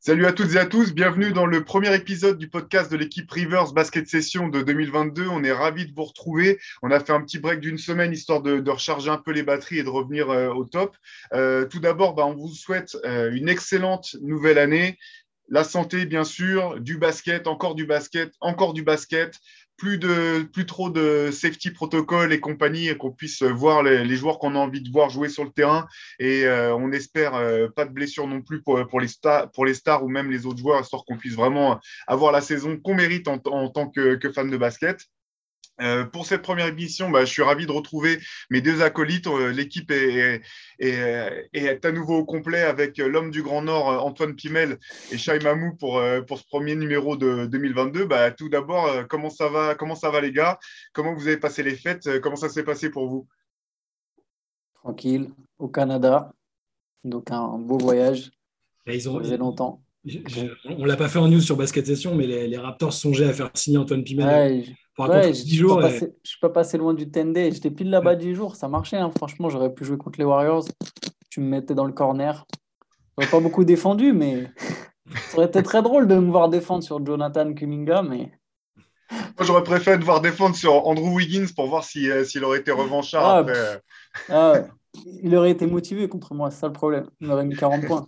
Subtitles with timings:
[0.00, 3.28] Salut à toutes et à tous, bienvenue dans le premier épisode du podcast de l'équipe
[3.28, 5.26] Rivers Basket Session de 2022.
[5.26, 6.60] On est ravis de vous retrouver.
[6.82, 9.80] On a fait un petit break d'une semaine histoire de, recharger un peu les batteries
[9.80, 10.96] et de revenir euh, au top.
[11.34, 14.98] Euh, tout d'abord, bah, on vous souhaite euh, une excellente nouvelle année.
[15.48, 19.34] La santé, bien sûr, du basket, encore du basket, encore du basket,
[19.78, 24.56] plus de plus trop de safety protocol et compagnie qu'on puisse voir les, joueurs qu'on
[24.56, 25.86] a envie de voir jouer sur le terrain
[26.18, 29.64] et euh, on espère euh, pas de blessures non plus pour, pour, les stars pour
[29.64, 32.94] les stars ou même les autres joueurs histoire qu'on puisse vraiment avoir la saison qu'on
[32.94, 35.06] mérite en, en tant que, que fan de basket.
[35.80, 38.18] Euh, pour cette première émission, bah, je suis ravi de retrouver
[38.50, 39.26] mes deux acolytes.
[39.26, 40.42] Euh, l'équipe est,
[40.78, 44.78] est, est, à nouveau au complet avec l'homme du Grand Nord, euh, Antoine Pimel
[45.12, 48.06] et Shai Mamou pour, pour ce premier numéro de 2022.
[48.06, 50.58] Bah, tout d'abord, comment ça va Comment ça va les gars?
[50.92, 52.20] Comment vous avez passé les fêtes?
[52.20, 53.28] Comment ça s'est passé pour vous?
[54.74, 56.32] Tranquille, au Canada.
[57.04, 58.30] Donc un beau voyage.
[58.86, 59.80] ils ont, ça faisait longtemps.
[60.64, 63.32] On l'a pas fait en news sur Basket Session, mais les, les Raptors songeaient à
[63.32, 64.64] faire signer Antoine Pimel
[65.06, 68.56] ouais, je ne suis pas passé loin du 10 J'étais pile là-bas 10 jours.
[68.56, 68.96] Ça marchait.
[68.96, 69.10] Hein.
[69.16, 70.64] Franchement, j'aurais pu jouer contre les Warriors.
[71.30, 72.46] Tu me mettais dans le corner.
[73.16, 74.50] J'aurais pas beaucoup défendu, mais
[75.30, 78.02] ça aurait été très drôle de me voir défendre sur Jonathan Kuminga.
[78.02, 78.32] Mais...
[79.10, 82.72] Moi, j'aurais préféré te voir défendre sur Andrew Wiggins pour voir euh, s'il aurait été
[82.72, 83.24] revanchard.
[83.24, 83.82] Ah, après.
[84.28, 84.54] Ah,
[85.22, 87.08] il aurait été motivé contre moi, c'est ça le problème.
[87.20, 88.06] Il aurait mis 40 points.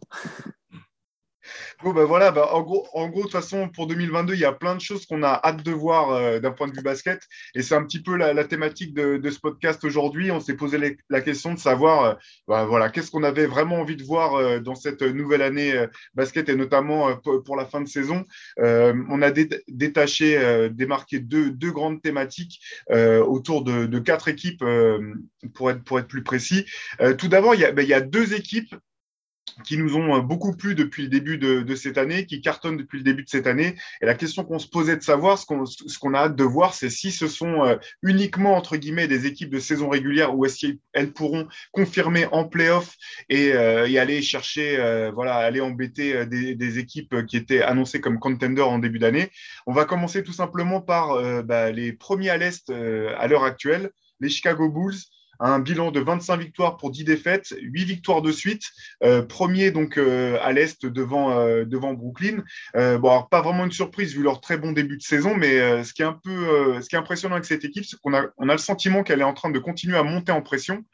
[1.82, 4.44] Bon, ben voilà, bah, en, gros, en gros, de toute façon, pour 2022, il y
[4.44, 7.20] a plein de choses qu'on a hâte de voir euh, d'un point de vue basket.
[7.54, 10.30] Et c'est un petit peu la, thématique de, ce podcast aujourd'hui.
[10.30, 14.02] On s'est posé la question de savoir, bah, voilà, qu'est-ce qu'on avait vraiment envie de
[14.02, 15.72] voir euh, dans cette nouvelle année
[16.14, 18.24] basket et notamment pour la fin de saison.
[18.58, 19.30] on a
[19.68, 24.64] détaché, démarqué deux, grandes thématiques autour de, quatre équipes,
[25.54, 26.66] pour, être, pour être plus précis.
[27.18, 28.74] tout d'abord, il, ben, il y a deux équipes
[29.64, 32.98] qui nous ont euh, beaucoup plu depuis le début de, cette année, qui cartonnent depuis
[32.98, 33.76] le début de cette année.
[34.02, 35.46] Et la question qu'on se posait de savoir, ce
[35.98, 39.50] qu'on a hâte de voir, c'est si ce sont euh, uniquement, entre guillemets, des équipes
[39.50, 42.96] de saison régulière ou est-ce qu'elles pourront confirmer en playoff
[43.28, 44.78] et euh, aller chercher,
[45.14, 49.28] voilà, aller embêter des, équipes qui étaient annoncées comme contenders en début d'année.
[49.66, 53.90] On va commencer tout simplement par bah, les premiers à l'Est à l'heure actuelle,
[54.20, 54.96] les Chicago Bulls
[55.40, 58.64] un bilan de 25 victoires pour 10 défaites, 8 victoires de suite,
[59.02, 62.44] euh, premier donc euh, à l'Est devant, euh, devant Brooklyn.
[62.74, 65.92] bon, alors, pas vraiment une surprise vu leur très bon début de saison, mais ce,
[65.92, 68.48] qui est un peu, ce qui est impressionnant avec cette équipe, c'est qu'on a, on
[68.48, 70.84] a le sentiment qu'elle est en train de continuer à monter en pression.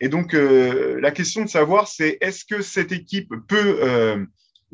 [0.00, 4.26] Et donc, la question de savoir, c'est est-ce que cette équipe peut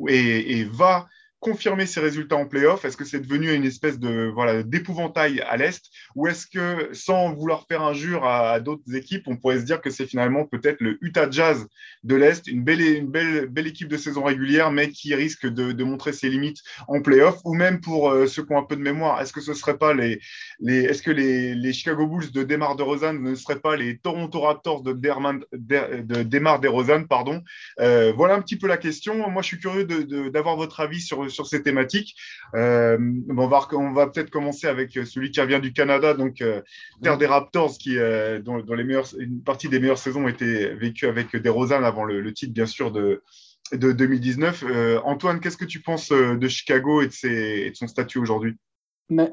[0.07, 1.07] et, et va
[1.43, 2.85] confirmer ses résultats en playoff?
[2.85, 5.91] Est-ce que c'est devenu une espèce de voilà d'épouvantail à l'Est?
[6.15, 9.89] Ou est-ce que, sans vouloir faire injure à, d'autres équipes, on pourrait se dire que
[9.89, 11.67] c'est finalement peut-être le Utah Jazz
[12.03, 15.83] de l'Est, une belle, une belle, belle équipe de saison régulière, mais qui risque de,
[15.83, 17.39] montrer ses limites en playoff?
[17.43, 19.77] Ou même pour euh, ceux qui ont un peu de mémoire, est-ce que ce serait
[19.77, 20.21] pas les,
[20.61, 24.39] les est-ce que les, les, Chicago Bulls de Demar DeRozan ne seraient pas les Toronto
[24.39, 27.43] Raptors de, Derman, de, de Demar DeRozan pardon?
[27.81, 29.29] Euh, Voilà un petit peu la question.
[29.29, 29.83] Moi, je suis curieux
[30.29, 32.15] d'avoir votre avis sur sur ces thématiques.
[32.55, 32.97] Euh,
[33.29, 36.61] on va, peut-être commencer avec celui qui revient du Canada, donc euh,
[37.01, 41.07] Terre des Raptors, qui, euh, dont, les meilleures, une partie des meilleures saisons étaient vécues
[41.07, 43.23] avec des Rosanne avant le, titre, bien sûr, de,
[43.71, 44.65] de 2019.
[45.03, 48.55] Antoine, qu'est-ce que tu penses de Chicago et de son statut aujourd'hui?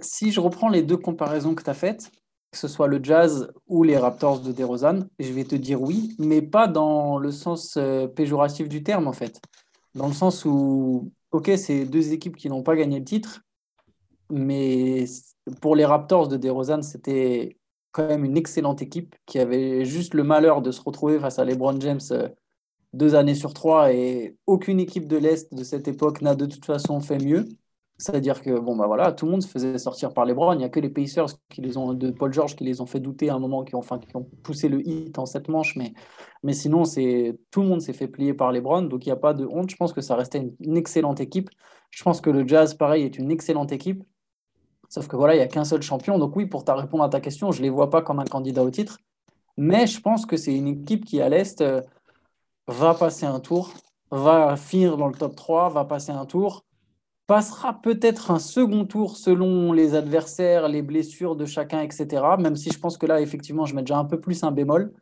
[0.01, 2.11] Si je reprends les deux comparaisons que tu as faites,
[2.51, 6.17] que ce soit le Jazz ou les Raptors de DeRozan, je vais te dire oui,
[6.19, 7.79] mais pas dans le sens
[8.17, 9.41] péjoratif du terme en fait.
[9.95, 13.43] Dans le sens où ok, c'est deux équipes qui n'ont pas gagné le titre,
[14.31, 15.05] mais
[15.61, 17.59] pour les Raptors de DeRozan, c'était
[17.93, 21.45] quand même une excellente équipe qui avait juste le malheur de se retrouver face à
[21.45, 22.29] LeBron James euh,
[22.93, 26.65] deux années sur trois et aucune équipe de l'Est de cette époque n'a de toute
[26.65, 27.47] façon fait mieux.
[28.01, 30.55] C'est-à-dire que bon, bah voilà, tout le monde se faisait sortir par les bras.
[30.55, 32.87] Il n'y a que les Pacers qui les ont, de Paul George qui les ont
[32.87, 35.77] fait douter à un moment, qui ont, qui ont poussé le hit en cette manche.
[35.77, 35.93] Mais,
[36.43, 38.89] mais sinon, c'est tout le monde s'est fait plier par les Browns.
[38.89, 39.69] Donc il n'y a pas de honte.
[39.69, 41.51] Je pense que ça restait une, excellente équipe.
[41.91, 44.03] Je pense que le Jazz, pareil, est une excellente équipe.
[44.89, 46.19] Sauf que voilà, il n'y a qu'un seul champion.
[46.19, 48.65] Donc oui, pour répondre à ta question, je ne les vois pas comme un candidat
[48.65, 48.99] au titre.
[49.59, 51.83] Mais je pense que c'est une équipe qui, à l'Est, euh,
[52.67, 53.75] va passer un tour,
[54.11, 56.65] va finir dans le top 3, va passer un tour
[57.31, 62.09] passera peut-être un second tour selon les adversaires, les blessures de chacun, etc.
[62.41, 64.93] Même si je pense que là, effectivement, je mets déjà un peu plus un bémol,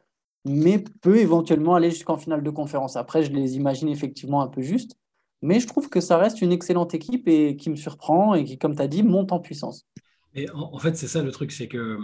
[0.45, 2.97] mais peut éventuellement aller jusqu'en finale de conférence.
[2.97, 4.95] Après, je les imagine effectivement un peu juste,
[5.41, 8.59] mais je trouve que ça reste une excellente équipe et qui me surprend et qui,
[8.59, 9.87] comme tu as dit, monte en puissance.
[10.35, 11.97] Et en, fait, c'est ça le truc, c'est que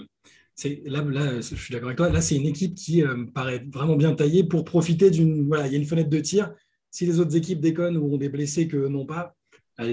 [0.86, 2.08] là, là, je suis d'accord avec toi.
[2.08, 5.46] Là, c'est une équipe qui euh, paraît vraiment bien taillée pour profiter d'une.
[5.46, 6.50] Voilà, il y a une fenêtre de tir
[6.90, 9.34] si les autres équipes déconnent ou ont des blessés que non pas,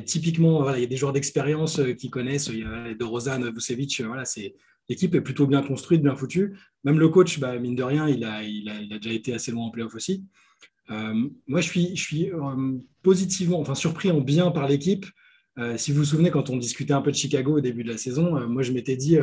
[0.05, 2.47] typiquement, il y a des joueurs d'expérience qui connaissent.
[2.47, 4.01] Il y a de Rozan, Vucevic.
[4.01, 4.55] Voilà, c'est
[4.89, 6.57] l'équipe est plutôt bien construite, bien foutue.
[6.83, 9.65] Même le coach, bah, mine de rien, il a, il, a, déjà été assez loin
[9.65, 10.25] en playoff aussi.
[10.89, 12.31] moi, je suis, je suis
[13.01, 15.05] positivement, enfin surpris en bien par l'équipe.
[15.77, 17.97] si vous vous souvenez, quand on discutait un peu de Chicago au début de la
[17.97, 19.17] saison, moi je m'étais dit,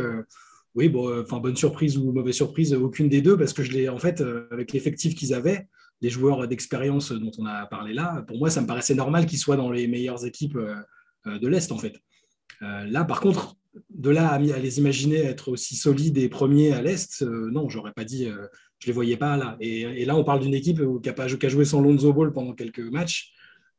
[0.75, 3.73] oui, bon, euh, enfin, bonne surprise ou mauvaise surprise, aucune des deux, parce que je
[3.73, 5.67] l'ai, en fait, euh, avec l'effectif qu'ils avaient,
[6.01, 9.39] les joueurs d'expérience dont on a parlé là, pour moi, ça me paraissait normal qu'ils
[9.39, 12.01] soient dans les meilleures équipes euh, de l'Est, en fait.
[12.61, 13.57] là, par contre,
[13.91, 18.05] de là à, les imaginer être aussi solides et premiers à l'Est, non, j'aurais pas
[18.05, 18.29] dit,
[18.79, 19.57] je les voyais pas là.
[19.61, 23.35] Et, là, on parle d'une équipe qui a, joué sans Lonzo Ball pendant quelques matchs,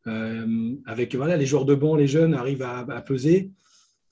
[0.06, 3.51] avec voilà, les joueurs de banc, les jeunes arrivent à, peser.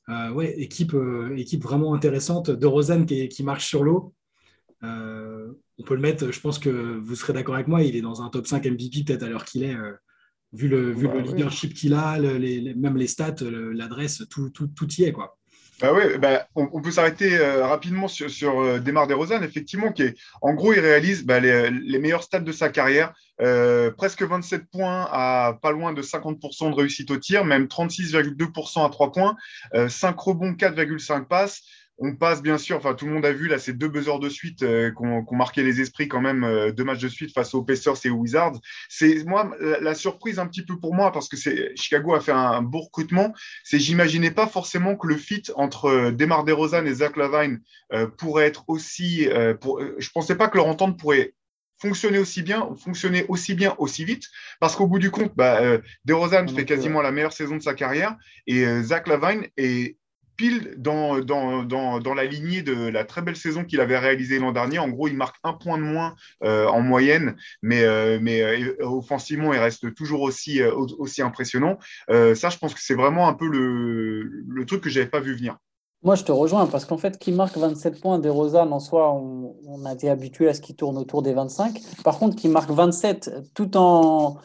[0.10, 2.50] Euh, ouais, équipe, euh, équipe vraiment intéressante.
[2.50, 4.14] De Rosanne qui, qui marche sur l'eau.
[4.84, 8.02] Euh, on peut le mettre, je pense que vous serez d'accord avec moi, il est
[8.02, 9.76] dans un top 5 MVP peut-être à l'heure qu'il est,
[10.54, 14.92] vu le, vu le leadership qu'il a, les, même les stats, l'adresse, tout, tout, tout,
[14.94, 15.12] y est.
[15.12, 15.38] quoi.
[15.80, 19.08] Bah ouais, bah, on, peut s'arrêter rapidement sur, sur Desmar
[19.44, 23.14] effectivement, qui est, en gros, il réalise bah, les, les, meilleurs stats de sa carrière,
[23.98, 28.90] presque 27 points à pas loin de 50% de réussite au tir, même 36,2% à
[28.90, 29.36] 3 points,
[29.88, 31.62] 5 rebonds, 4,5 passes.
[32.00, 34.30] On passe bien sûr, enfin tout le monde a vu là ces deux buzzers de
[34.30, 37.56] suite euh, qui ont marqué les esprits quand même, euh, deux matchs de suite face
[37.56, 38.60] aux Pacers et aux Wizards.
[38.88, 42.32] C'est moi la, surprise un petit peu pour moi parce que c'est Chicago a fait
[42.32, 43.34] un, beau recrutement.
[43.64, 47.62] C'est j'imaginais pas forcément que le fit entre euh, Demar Derozan et Zach Lavine
[48.18, 49.28] pourrait être aussi.
[49.62, 51.34] pour, je pensais pas que leur entente pourrait
[51.80, 54.26] fonctionner aussi bien, fonctionner aussi bien, aussi vite,
[54.60, 57.74] parce qu'au bout du compte, bah, euh, DeRozan fait quasiment la meilleure saison de sa
[57.74, 58.16] carrière,
[58.48, 59.97] et Zach Lavine est
[60.38, 64.40] pile dans, dans, dans, dans, la lignée de la très belle saison qu'il avait réalisée
[64.40, 64.80] l'an dernier.
[64.80, 68.76] En gros, il marque un point de moins euh, en moyenne, mais, euh, mais euh,
[68.82, 71.78] offensivement, il reste toujours aussi, aussi impressionnant.
[72.10, 75.20] ça, je pense que c'est vraiment un peu le, le truc que je n'avais pas
[75.20, 75.58] vu venir.
[76.04, 79.12] Moi, je te rejoins parce qu'en fait, qui marque 27 points des Rosanne en soi,
[79.12, 81.82] on, on a été habitué à ce qui tourne autour des 25.
[82.04, 84.38] Par contre, qui marque 27 tout en,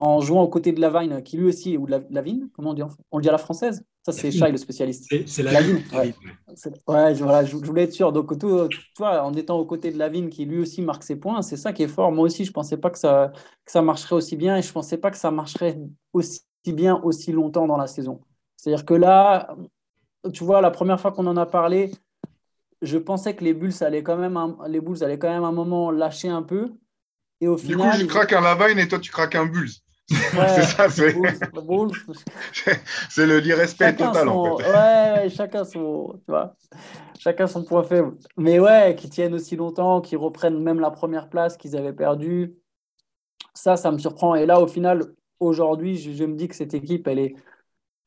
[0.00, 3.18] en jouant aux côtés de Lavigne, qui lui aussi, ou Lavigne, comment on dit On
[3.18, 3.84] le dit à la française?
[4.04, 5.12] Ça, c'est Shai, le spécialiste.
[5.26, 5.82] C'est Lavigne.
[5.92, 6.14] Ouais,
[6.86, 8.12] ouais voilà, je, voulais être sûr.
[8.12, 11.56] Donc, toi, en étant aux côtés de Lavigne, qui lui aussi marque ses points, c'est
[11.56, 12.12] ça qui est fort.
[12.12, 13.32] Moi aussi, je ne pensais pas que ça,
[13.64, 15.78] que ça marcherait aussi bien et je ne pensais pas que ça marcherait
[16.12, 18.20] aussi bien aussi longtemps dans la saison.
[18.56, 19.56] C'est-à-dire que là,
[20.32, 21.92] tu vois, la première fois qu'on en a parlé,
[22.82, 25.90] je pensais que les Bulls allaient quand même, les Bulls allaient quand même un moment
[25.90, 26.72] lâcher un peu.
[27.40, 29.70] Et au du coup, je craque un Lavigne et toi, tu craques un Bulls?
[30.10, 31.12] c'est ça, c'est
[33.26, 34.64] le l'irrespect total en fait.
[34.64, 36.54] Ouais, chacun son, tu vois,
[37.18, 38.16] chacun son point faible.
[38.38, 42.54] Mais ouais, qui tiennent aussi longtemps, qui reprennent même la première place qu'ils avaient perdue.
[43.52, 44.34] Ça, ça me surprend.
[44.34, 47.34] Et là, au final, aujourd'hui, je, me dis que cette équipe, elle est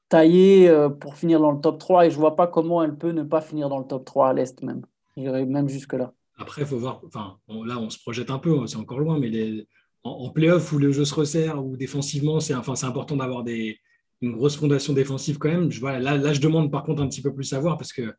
[0.10, 3.12] taillée euh, pour finir dans le top 3 et je vois pas comment elle peut
[3.12, 4.82] ne pas finir dans le top 3 à l'Est même.
[5.18, 6.14] J'irai même jusque-là.
[6.38, 9.28] Après, il faut voir, enfin, là, on se projette un peu, c'est encore loin, mais
[9.28, 9.68] les
[10.04, 14.56] en, playoff où le jeu se resserre, ou défensivement, c'est enfin, important d'avoir une grosse
[14.56, 15.72] fondation défensive quand même.
[15.72, 17.94] Je, voilà, là, là, je demande par contre un petit peu plus à voir parce
[17.94, 18.14] que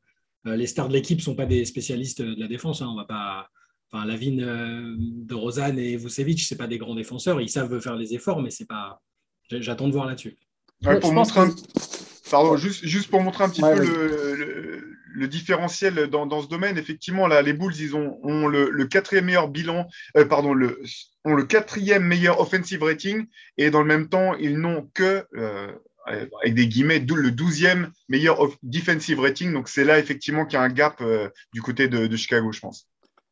[0.47, 2.83] euh, les stars de l'équipe ne sont pas des spécialistes de la défense.
[2.83, 2.89] Hein.
[2.91, 3.49] On va pas,
[3.91, 7.41] enfin, Lavine euh, de Rosanne et Vucevic, ce pas des grands défenseurs.
[7.41, 9.01] Ils savent faire les efforts, mais c'est pas.
[9.51, 10.37] J'attends de voir là-dessus.
[11.01, 11.49] pour montrer
[12.31, 14.92] Pardon, juste, juste pour montrer un petit peu le, le,
[15.29, 19.49] différentiel dans, dans, ce domaine, effectivement, là, les Bulls, ils ont, ont le, quatrième meilleur
[19.49, 20.83] bilan, euh, pardon, le,
[21.25, 23.27] ont le quatrième meilleur offensive rating,
[23.59, 25.69] et dans le même temps, ils n'ont que, euh,
[26.07, 29.53] avec des guillemets, le douzième meilleur defensive rating.
[29.53, 32.51] Donc, c'est là, effectivement, qu'il y a un gap euh, du côté de, de, Chicago,
[32.53, 32.89] je pense.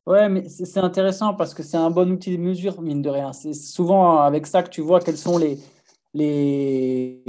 [0.06, 3.32] Ouais, mais c'est intéressant parce que c'est un bon outil de mesure, mine de rien.
[3.32, 5.58] C'est souvent avec ça que tu vois quels sont les,
[6.14, 7.22] les,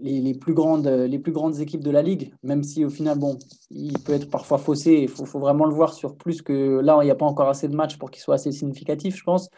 [0.00, 3.38] les, plus grandes, les plus grandes équipes de la ligue, même si au final, bon,
[3.70, 4.92] il peut être parfois faussé.
[5.02, 7.68] Il faut, vraiment le voir sur plus que là, il n'y a pas encore assez
[7.68, 9.50] de matchs pour qu'il soit assez significatif, je pense.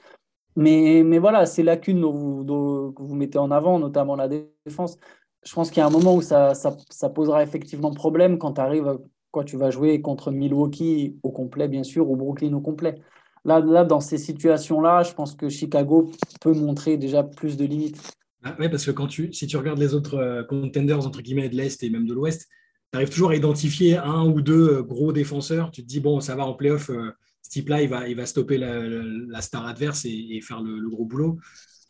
[0.57, 2.45] Mais, mais voilà, ces lacunes dont vous,
[2.93, 4.99] que vous mettez en avant, notamment la défense,
[5.45, 8.55] je pense qu'il y a un moment où ça, ça, ça posera effectivement problème quand
[8.55, 8.99] tu arrives,
[9.31, 12.97] quand tu vas jouer contre Milwaukee au complet, bien sûr, ou Brooklyn au complet.
[13.45, 18.01] Là, là, dans ces situations-là, je pense que Chicago peut montrer déjà plus de limites.
[18.45, 21.49] Ah oui, parce que quand tu, si tu regardes les autres euh, contenders, entre guillemets,
[21.49, 22.49] de l'Est et même de l'Ouest,
[22.93, 25.71] tu arrives toujours à identifier un ou deux euh, gros défenseurs.
[25.71, 28.27] Tu te dis, bon, ça va en playoff, euh, ce type-là, il va, il va
[28.27, 31.39] stopper la, star adverse et, faire le, gros boulot.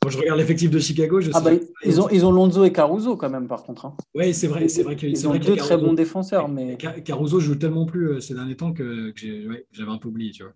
[0.03, 1.53] Quand je regarde l'effectif de Chicago, je ah bah,
[1.85, 3.87] ils, ont, ils ont Lonzo et Caruso quand même, par contre.
[3.87, 3.97] Hein.
[4.15, 4.69] Oui, c'est vrai.
[4.69, 6.49] C'est vrai ils ont deux très bons défenseurs.
[6.49, 6.77] Mais...
[7.05, 9.15] Caruso joue tellement plus ces derniers temps que,
[9.71, 10.33] j'avais un peu oublié.
[10.33, 10.53] Tu vois.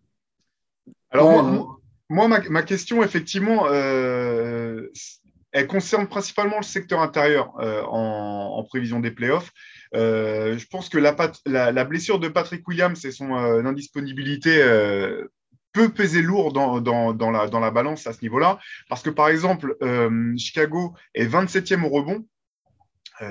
[1.10, 4.88] Alors, moi, Moi, ma, question, effectivement, euh,
[5.56, 9.52] elle concerne principalement le secteur intérieur euh, en, prévision des playoffs.
[9.94, 14.62] Euh, je pense que la, blessure de Patrick Williams et son indisponibilité
[15.72, 18.58] peut peser lourd dans, la, dans la balance à ce niveau-là.
[18.90, 19.76] Parce que, par exemple,
[20.36, 22.26] Chicago est 27e au rebond.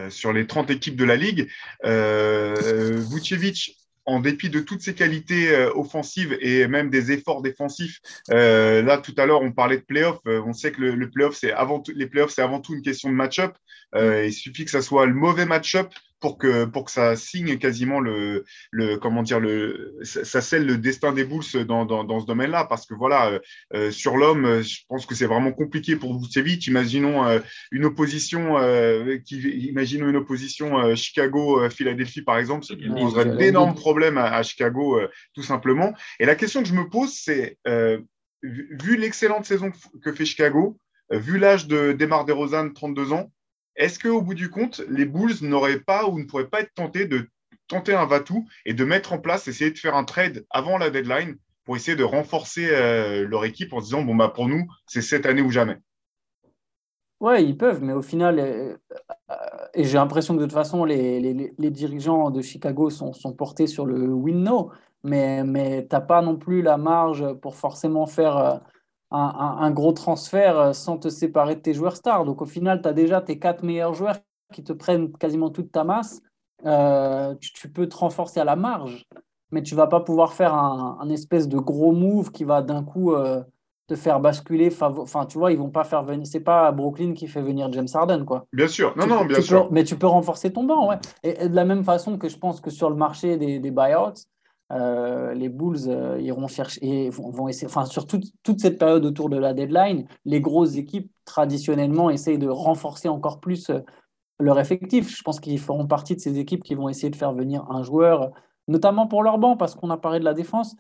[0.10, 1.48] sur les 30 équipes de la ligue.
[1.84, 8.00] Vucevic en dépit de toutes ses qualités euh, offensives et même des efforts défensifs.
[8.32, 10.20] Euh, là, tout à l'heure, on parlait de playoff.
[10.28, 12.82] Euh, on sait que le, le c'est avant tout, les playoffs, c'est avant tout une
[12.82, 13.56] question de match-up.
[13.96, 15.88] il suffit que ça soit le mauvais match-up
[16.26, 20.80] pour que, pour que ça signe quasiment le, le comment dire, le, ça scelle le
[20.80, 22.66] destin des Bulls dans, dans, dans ce domaine-là.
[22.66, 23.40] Parce que voilà, euh,
[23.76, 26.66] euh sur l'homme, je pense que c'est vraiment compliqué pour Vucevic.
[26.66, 27.42] Imaginons euh,
[27.72, 34.34] une opposition, euh, qui, imaginons une opposition Chicago-Philadelphie, par exemple, ça poserait d'énormes problèmes à,
[34.34, 35.00] à Chicago,
[35.36, 35.94] tout simplement.
[36.20, 37.60] Et la question que je me pose, c'est,
[38.42, 40.80] vu l'excellente saison que fait Chicago,
[41.12, 43.32] vu l'âge de Demar DeRozan, 32 ans,
[43.76, 47.06] est-ce qu'au bout du compte, les Bulls n'auraient pas ou ne pourraient pas être tentés
[47.06, 47.28] de
[47.68, 50.90] tenter un Vatou et de mettre en place, essayer de faire un trade avant la
[50.90, 54.68] deadline pour essayer de renforcer euh, leur équipe en se disant bon bah pour nous
[54.86, 55.78] c'est cette année ou jamais?
[57.22, 58.76] Ouais, ils peuvent, mais au final, euh,
[59.32, 59.36] euh,
[59.74, 61.20] et j'ai l'impression que de toute façon les,
[61.58, 64.72] les, dirigeants de Chicago sont, sont, portés sur le win-no,
[65.04, 68.60] mais, mais tu n'as pas non plus la marge pour forcément faire
[69.12, 72.26] un, gros transfert euh, sans te séparer de tes joueurs stars.
[72.26, 74.18] Donc au final, tu as déjà tes quatre meilleurs joueurs
[74.54, 76.22] qui te prennent quasiment toute ta masse.
[76.66, 79.06] Euh, tu, peux te renforcer à la marge,
[79.52, 83.14] mais tu vas pas pouvoir faire un, espèce de gros move qui va d'un coup
[83.14, 83.44] euh,
[83.88, 84.74] te faire basculer.
[84.82, 86.26] Enfin, tu vois, ils vont pas faire venir.
[86.26, 88.46] C'est pas Brooklyn qui fait venir James Harden, quoi.
[88.54, 89.70] Bien sûr, non, non, bien sûr.
[89.72, 90.98] mais tu peux renforcer ton banc, ouais.
[91.24, 94.14] Et, de la même façon que je pense que sur le marché des, des buyouts,
[94.72, 98.26] euh, les Bulls euh, iront chercher et vont, essayer, enfin, sur toute,
[98.58, 103.70] cette période autour de la deadline, les grosses équipes traditionnellement essayent de renforcer encore plus
[103.70, 103.80] euh,
[104.40, 105.16] leur effectif.
[105.16, 107.84] Je pense qu'ils feront partie de ces équipes qui vont essayer de faire venir un
[107.84, 108.32] joueur,
[108.68, 110.76] notamment pour leur banc, parce qu'on a parlé de la défense.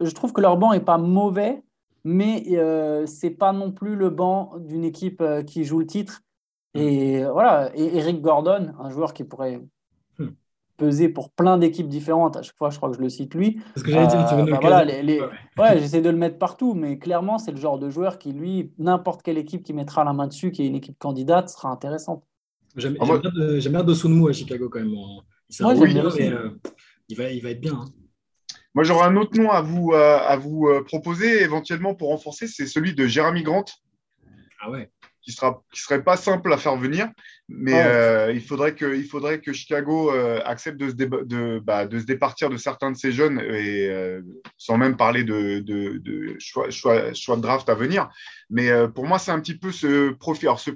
[0.00, 1.62] Je trouve que leur banc n'est pas mauvais,
[2.04, 6.20] mais euh, c'est pas non plus le banc d'une équipe qui joue le titre.
[6.74, 9.60] Et voilà, et Eric Gordon, un joueur qui pourrait
[10.76, 12.36] peser pour plein d'équipes différentes.
[12.36, 13.60] À chaque fois, je crois que je le cite lui.
[13.74, 16.38] Parce que j'allais dire, tu veux euh, bah voilà, les, ouais, j'essaie de le mettre
[16.38, 20.04] partout, mais clairement, c'est le genre de joueur qui, lui, n'importe quelle équipe qui mettra
[20.04, 22.24] la main dessus, qui est une équipe candidate, sera intéressante.
[22.76, 24.94] J'aime ah, bien de Sunmu à Chicago quand même.
[25.60, 26.50] Moi, bien, mais, euh,
[27.08, 27.74] il, va, il va être bien.
[27.74, 27.84] Hein.
[28.74, 32.66] Moi, j'aurais un autre nom à vous, euh, à vous proposer éventuellement pour renforcer, c'est
[32.66, 33.66] celui de Jeremy Grant.
[34.64, 34.90] Ah ouais
[35.22, 37.08] qui sera qui serait pas simple à faire venir
[37.54, 41.86] mais euh, il, faudrait que, il faudrait que Chicago euh, accepte de se, de, bah,
[41.86, 44.22] de se départir de certains de ces jeunes, et, euh,
[44.56, 48.10] sans même parler de, choix, choix, choix, de draft à venir.
[48.50, 50.48] Mais pour moi, c'est un petit peu ce profil.
[50.48, 50.70] Alors, ce,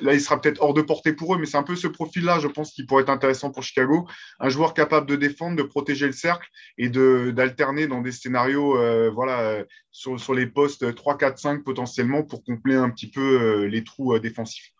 [0.00, 2.38] là, il sera peut-être hors de portée pour eux, mais c'est un peu ce profil-là,
[2.38, 4.06] je pense, qui pourrait être intéressant pour Chicago.
[4.38, 8.78] Un joueur capable de défendre, de protéger le cercle et d'alterner dans des scénarios
[9.12, 13.82] voilà, sur, sur les postes 3, 4, 5 potentiellement pour compléter un petit peu les
[13.82, 14.75] trous défensifs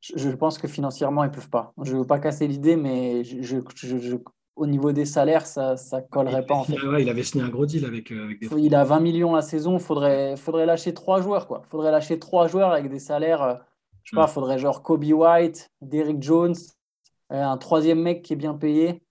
[0.00, 1.72] je pense que financièrement, ils ne peuvent pas.
[1.82, 3.22] Je ne veux pas casser l'idée, mais
[4.58, 6.54] au niveau des salaires, ça ne collerait pas.
[6.54, 6.76] En fait.
[6.98, 8.48] il avait signé un gros deal avec, euh, des...
[8.58, 11.46] Il a 20 millions la saison, il faudrait, faudrait lâcher trois joueurs.
[11.64, 13.54] Il faudrait lâcher trois joueurs avec des salaires, euh,
[14.02, 16.56] je sais pas, il faudrait genre Kobe White, Derrick Jones,
[17.32, 19.02] euh, un troisième mec qui est bien payé.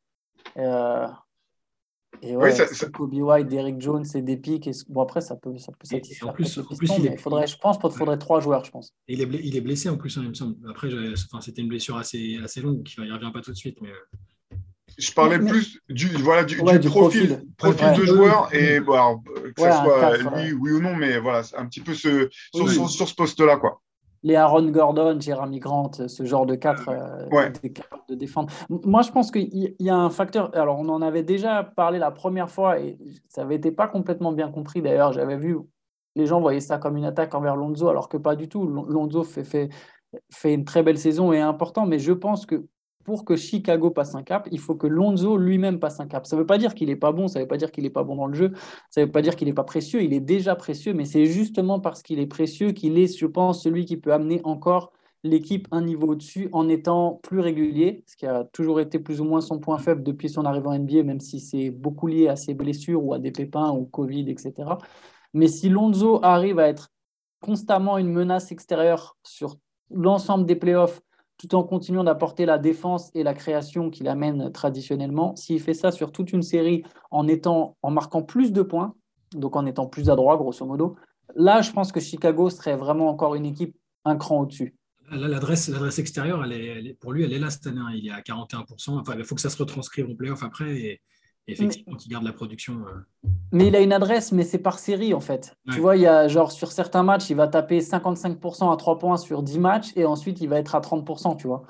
[2.21, 2.53] Et ouais,
[2.93, 4.69] Kobe White, Derrick Jones et des pics.
[4.89, 6.29] Bon, après, ça peut, ça peut satisfaire.
[6.29, 8.93] En plus, en plus il faudrait, je pense qu'il faudrait trois joueurs, je pense.
[9.07, 10.55] Et il, est, il est blessé en plus, hein, il me semble.
[10.69, 10.89] Après,
[11.31, 13.77] enfin, c'était une blessure assez, assez longue, donc il ne revient pas tout de suite.
[13.81, 13.89] Mais...
[13.89, 14.57] Euh.
[14.97, 19.21] Je parlais plus du, voilà, du, du, profil, profil, de joueur et bon,
[19.55, 22.89] que ce soit lui, oui ou non, mais voilà, un petit peu ce, sur, sur,
[22.89, 23.57] sur ce poste-là.
[23.57, 23.81] quoi
[24.23, 28.51] les Aaron Gordon, Jeremy Grant, ce genre de quatre euh, capables de défendre.
[28.69, 30.55] Moi, je pense qu'il y a un facteur.
[30.55, 32.97] Alors, on en avait déjà parlé la première fois et
[33.29, 34.81] ça avait été pas complètement bien compris.
[34.81, 35.57] D'ailleurs, j'avais vu
[36.17, 38.65] les gens voyaient ça comme une attaque envers Lonzo, alors que pas du tout.
[38.65, 39.69] Lonzo fait, fait,
[40.31, 42.65] fait une très belle saison et est important, mais je pense que
[43.07, 46.27] pour que Chicago passe un cap, il faut que Lonzo lui-même passe un cap.
[46.27, 47.85] Ça ne veut pas dire qu'il n'est pas bon, ça ne veut pas dire qu'il
[47.85, 48.51] n'est pas bon dans le jeu,
[48.89, 51.25] ça ne veut pas dire qu'il n'est pas précieux, il est déjà précieux, mais c'est
[51.25, 54.91] justement parce qu'il est précieux qu'il est, je pense, celui qui peut amener encore
[55.23, 59.23] l'équipe un niveau au-dessus en étant plus régulier, ce qui a toujours été plus ou
[59.23, 62.35] moins son point faible depuis son arrivée en NBA, même si c'est beaucoup lié à
[62.35, 64.53] ses blessures ou à des pépins ou Covid, etc.
[65.33, 66.89] Mais si Lonzo arrive à être
[67.39, 69.55] constamment une menace extérieure sur
[69.91, 71.01] l'ensemble des playoffs,
[71.37, 75.35] tout en continuant d'apporter la défense et la création qu'il amène traditionnellement.
[75.35, 78.95] S'il fait ça sur toute une série en, étant, en marquant plus de points,
[79.33, 80.95] donc en étant plus adroit, grosso modo,
[81.35, 83.75] là, je pense que Chicago serait vraiment encore une équipe
[84.05, 84.75] un cran au-dessus.
[85.11, 87.79] L'adresse, l'adresse extérieure, elle est, pour lui, elle est là cette année.
[87.79, 87.93] Hein.
[87.95, 88.99] Il est à 41%.
[88.99, 90.99] Enfin, il faut que ça se retranscrive en playoff après
[91.47, 92.85] effectivement qu'il garde la production.
[92.87, 93.29] Euh.
[93.51, 95.55] Mais il a une adresse, mais c'est par série en fait.
[95.71, 98.99] Tu vois, il y a genre sur certains matchs, il va taper 55% à 3
[98.99, 101.63] points sur 10 matchs et ensuite il va être à 30%, tu vois.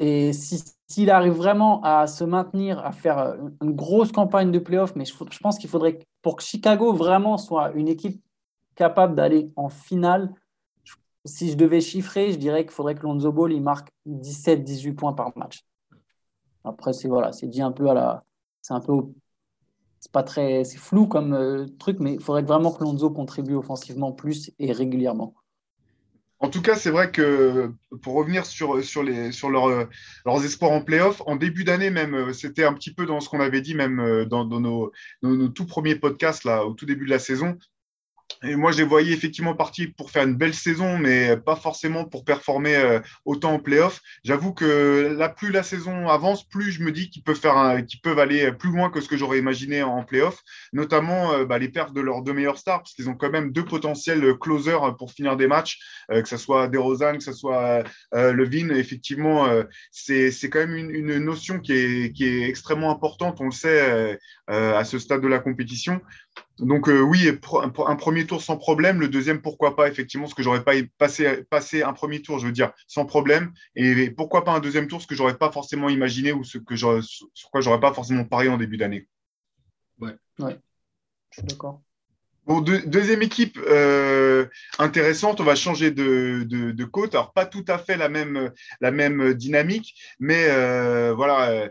[0.00, 5.04] Et s'il arrive vraiment à se maintenir, à faire une grosse campagne de playoff, mais
[5.04, 8.22] je, je pense qu'il faudrait, pour que Chicago vraiment soit une équipe
[8.74, 10.32] capable d'aller en finale,
[11.24, 15.12] si je devais chiffrer, je dirais qu'il faudrait que Lonzo Ball il marque 17-18 points
[15.12, 15.64] par match.
[16.64, 18.24] Après, c'est voilà, c'est dit un peu à la.
[18.64, 18.94] C'est un peu.
[20.00, 20.64] C'est pas très.
[20.64, 24.72] C'est flou comme euh, truc, mais il faudrait vraiment que Lonzo contribue offensivement plus et
[24.72, 25.34] régulièrement.
[26.38, 29.86] En tout cas, c'est vrai que pour revenir sur, sur, les, sur leur,
[30.24, 33.28] leurs espoirs en playoff, en début d'année même, euh, c'était un petit peu dans ce
[33.28, 34.92] qu'on avait dit même euh, dans, nos,
[35.50, 37.58] tout premiers podcasts, là, au tout début de la saison.
[38.42, 42.04] Et moi, je les voyais effectivement partis pour faire une belle saison, mais pas forcément
[42.04, 44.00] pour performer euh, autant en playoff.
[44.24, 48.00] J'avoue que là, plus la saison avance, plus je me dis qu'ils peuvent, faire qu'ils
[48.00, 51.68] peuvent aller plus loin que ce que j'aurais imaginé en playoff, notamment euh, bah, les
[51.68, 55.12] pertes de leurs deux meilleurs stars, parce qu'ils ont quand même deux potentiels closers pour
[55.12, 55.78] finir des matchs,
[56.10, 58.70] euh, que ce soit DeRozan, que ce soit Levine.
[58.72, 59.48] Effectivement,
[59.90, 64.18] c'est quand même une, une, notion qui est, qui est extrêmement importante, on le sait,
[64.48, 66.00] à ce stade de la compétition.
[66.58, 69.00] Donc euh, oui, un, premier tour sans problème.
[69.00, 72.46] Le deuxième, pourquoi pas, effectivement, ce que j'aurais pas passé, passé un premier tour, je
[72.46, 73.52] veux dire, sans problème.
[73.74, 76.76] Et pourquoi pas un deuxième tour, ce que j'aurais pas forcément imaginé ou ce que
[76.76, 79.08] sur quoi j'aurais pas forcément parié en début d'année.
[80.00, 80.14] Ouais.
[80.38, 80.58] ouais,
[81.30, 81.82] je suis d'accord.
[82.46, 84.46] Bon, deuxième équipe euh,
[84.78, 87.14] intéressante, on va changer de, de, côte.
[87.14, 91.70] Alors, pas tout à fait la même, la même dynamique, mais euh, voilà,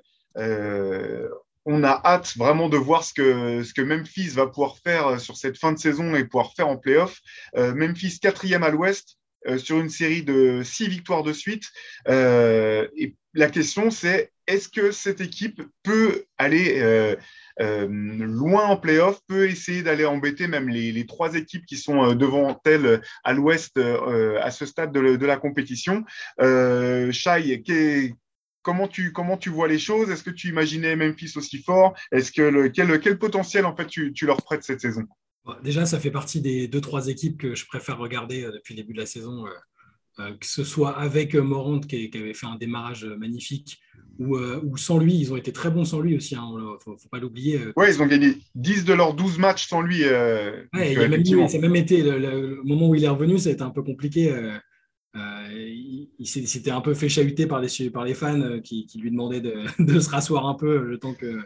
[1.66, 5.18] on a hâte vraiment de voir ce que, ce que Memphis va pouvoir faire euh,
[5.18, 7.20] sur cette fin de saison et pouvoir faire en playoff.
[7.56, 9.18] Euh, Memphis quatrième à l'ouest
[9.48, 11.66] euh, sur une série de six victoires de suite.
[12.08, 17.16] et la question, c'est est-ce que cette équipe peut aller
[17.58, 23.02] loin en playoff, peut essayer d'aller embêter même les, trois équipes qui sont devant elle
[23.24, 26.04] à l'ouest à ce stade de, la compétition?
[26.38, 27.64] Shai,
[28.64, 30.10] comment tu, comment tu vois les choses?
[30.10, 31.94] Est-ce que tu imaginais Memphis aussi fort?
[32.12, 35.04] Est-ce que le, quel, quel, potentiel en fait tu, tu leur prêtes cette saison?
[35.64, 38.82] Déjà, ça fait partie des deux trois équipes que je préfère regarder euh, depuis le
[38.82, 39.50] début de la saison, euh,
[40.20, 43.80] euh, que ce soit avec Morant qui, avait fait un démarrage magnifique
[44.20, 45.16] ou, sans lui.
[45.16, 47.60] Ils ont été très bons sans lui aussi, il hein, ne faut, pas l'oublier.
[47.76, 50.04] Oui, ils ont gagné 10 de leurs 12 matchs sans lui.
[50.04, 53.38] Ouais, il a même, ça a même été le, le, moment où il est revenu,
[53.38, 54.32] ça a été un peu compliqué.
[54.32, 54.58] Euh,
[55.16, 59.42] il, s'était un peu fait chahuter par les, fans euh, qui, lui demandaient
[59.80, 61.40] de, se rasseoir un peu le temps que,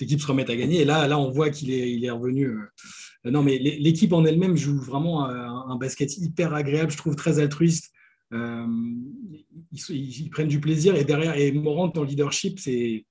[0.00, 0.80] l'équipe se remette à gagner.
[0.80, 2.46] Et là, on voit qu'il est, revenu.
[2.46, 7.38] Euh, non, mais l'équipe en elle-même joue vraiment un, basket hyper agréable, je trouve très
[7.38, 7.92] altruiste.
[8.32, 13.04] ils, prennent du plaisir et derrière, et Morant en leadership, c'est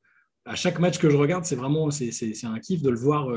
[0.45, 2.12] à chaque match que je regarde, c'est vraiment c'est,
[2.43, 3.30] un kiff de le voir.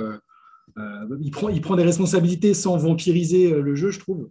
[1.21, 4.31] il prend des responsabilités sans vampiriser le jeu, je trouve.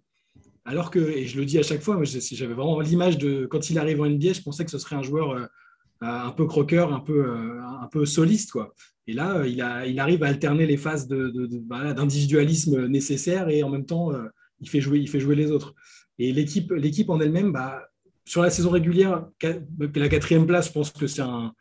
[0.66, 3.78] Alors que, et je le dis à chaque fois, j'avais vraiment l'image de quand il
[3.78, 5.46] arrive en NBA, je pensais que ce serait un joueur euh,
[6.02, 7.26] un peu croqueur, un peu,
[7.96, 8.54] euh, soliste.
[9.08, 9.62] Et là, euh, il,
[10.00, 14.12] arrive à alterner les phases d'individualisme de, nécessaires et en même temps,
[14.62, 15.76] il, fait jouer, les autres.
[16.18, 17.86] Et l'équipe, en elle-même, bah,
[18.26, 21.52] sur la saison régulière, la quatrième place, je pense que ça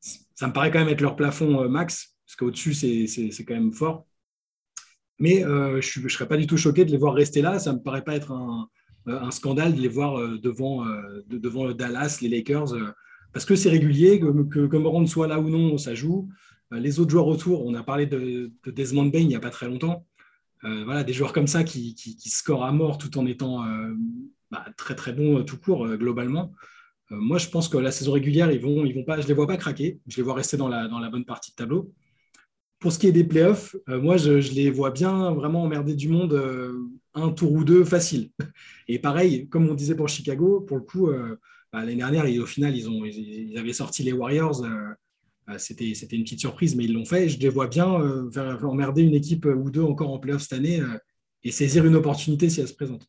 [0.00, 4.06] me paraît quand même être leur plafond max, parce qu'au-dessus, c'est quand même fort.
[5.18, 7.58] Mais euh, je ne serais pas du tout choqué de les voir rester là.
[7.58, 8.68] Ça ne me paraît pas être un,
[9.08, 10.84] euh, scandale de les voir euh, devant,
[11.72, 12.74] Dallas, les Lakers,
[13.32, 16.28] parce que c'est régulier, que, que, soit là ou non, ça joue.
[16.70, 19.68] les autres joueurs autour, on a parlé de, Desmond Bain il n'y a pas très
[19.68, 20.06] longtemps.
[20.62, 23.64] voilà, des joueurs comme ça qui, qui, scorent à mort tout en étant
[24.50, 26.52] bah, très très bons tout court globalement.
[27.10, 29.46] moi, je pense que la saison régulière, ils vont, ils pas, je ne les vois
[29.46, 30.00] pas craquer.
[30.06, 31.92] Je les vois rester dans la, dans la bonne partie de tableau.
[32.78, 36.08] Pour ce qui est des playoffs, euh, moi, je, les vois bien vraiment emmerder du
[36.08, 36.78] monde euh,
[37.14, 38.30] un tour ou deux facile.
[38.88, 41.36] Et pareil, comme on disait pour Chicago, pour le coup, euh,
[41.72, 44.64] bah, l'année dernière, au final, ils, ont, ils, avaient sorti les Warriors.
[45.58, 47.28] C'était, c'était une petite surprise, mais ils l'ont fait.
[47.28, 47.86] Je les vois bien
[48.64, 50.82] emmerder une équipe ou deux encore en playoffs cette année
[51.44, 53.08] et saisir une opportunité si elle se présente.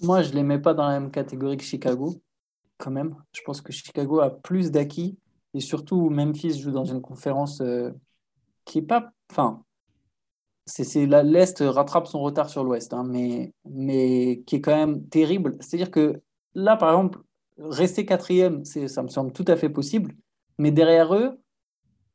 [0.00, 2.22] Moi, je ne les mets pas dans la même catégorie que Chicago,
[2.78, 3.16] quand même.
[3.32, 5.18] Je pense que Chicago a plus d'acquis
[5.54, 7.90] et surtout, Memphis joue dans une conférence euh,
[8.64, 9.12] qui est pas.
[9.30, 9.64] Enfin,
[10.66, 15.56] c'est l'Est rattrape son retard sur l'Ouest, hein, mais, mais qui est quand même terrible.
[15.60, 16.20] C'est-à-dire que
[16.54, 17.20] là, par exemple,
[17.58, 20.14] rester quatrième, ça me semble tout à fait possible.
[20.58, 21.38] Mais derrière eux,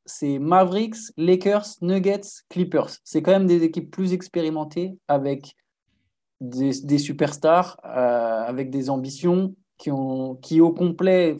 [0.05, 2.97] c'est Mavericks, Lakers, Nuggets, Clippers.
[3.03, 5.55] C'est quand même des équipes plus expérimentées avec
[6.41, 11.37] des, superstars, euh, avec des ambitions qui, ont, qui au complet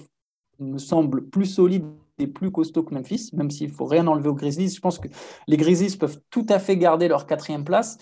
[0.60, 1.86] me semblent plus solides
[2.18, 4.70] et plus costauds que Memphis, même s'il ne faut rien enlever aux Grizzlies.
[4.70, 5.08] Je pense que
[5.48, 7.98] les Grizzlies peuvent tout à fait garder leur quatrième place.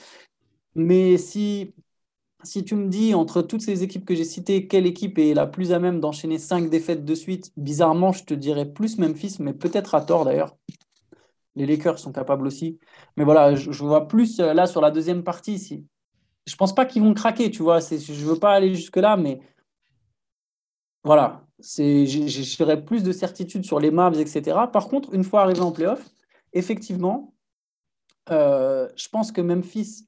[0.76, 1.74] Mais si
[2.44, 5.48] si tu me dis entre toutes ces équipes que j'ai citées, quelle équipe est la
[5.48, 9.54] plus à même d'enchaîner cinq défaites de suite, bizarrement, je te dirais plus Memphis, mais
[9.54, 10.56] peut-être à tort d'ailleurs.
[11.56, 12.80] Les Lakers sont capables aussi.
[13.18, 15.54] Mais voilà, je, vois plus euh, là sur la deuxième partie.
[15.54, 15.86] ici.
[16.46, 17.80] Je pense pas qu'ils vont craquer, tu vois.
[17.80, 19.40] Je ne veux pas aller jusque-là, mais
[21.04, 21.47] voilà.
[21.60, 24.58] J'aurais plus de certitude sur les Mavs, etc.
[24.72, 26.08] Par contre, une fois arrivé en playoff,
[26.54, 27.34] effectivement,
[28.30, 30.08] euh, je pense que Memphis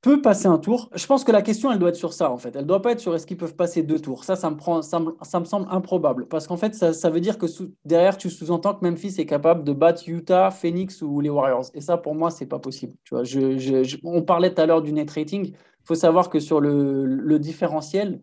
[0.00, 0.90] peut passer un tour.
[0.94, 2.54] Je pense que la question, elle doit être sur ça, en fait.
[2.54, 4.24] Elle ne doit pas être sur est-ce qu'ils peuvent passer deux tours.
[4.24, 6.28] Ça, ça me, prend, ça me, semble improbable.
[6.28, 7.46] Parce qu'en fait, ça, veut dire que
[7.84, 11.66] derrière, tu sous-entends que Memphis est capable de battre Utah, Phoenix ou les Warriors.
[11.74, 12.94] Et ça, pour moi, c'est pas possible.
[13.04, 15.48] Tu vois, je, on parlait tout à l'heure du net rating.
[15.48, 18.20] Il faut savoir que sur le, le différentiel,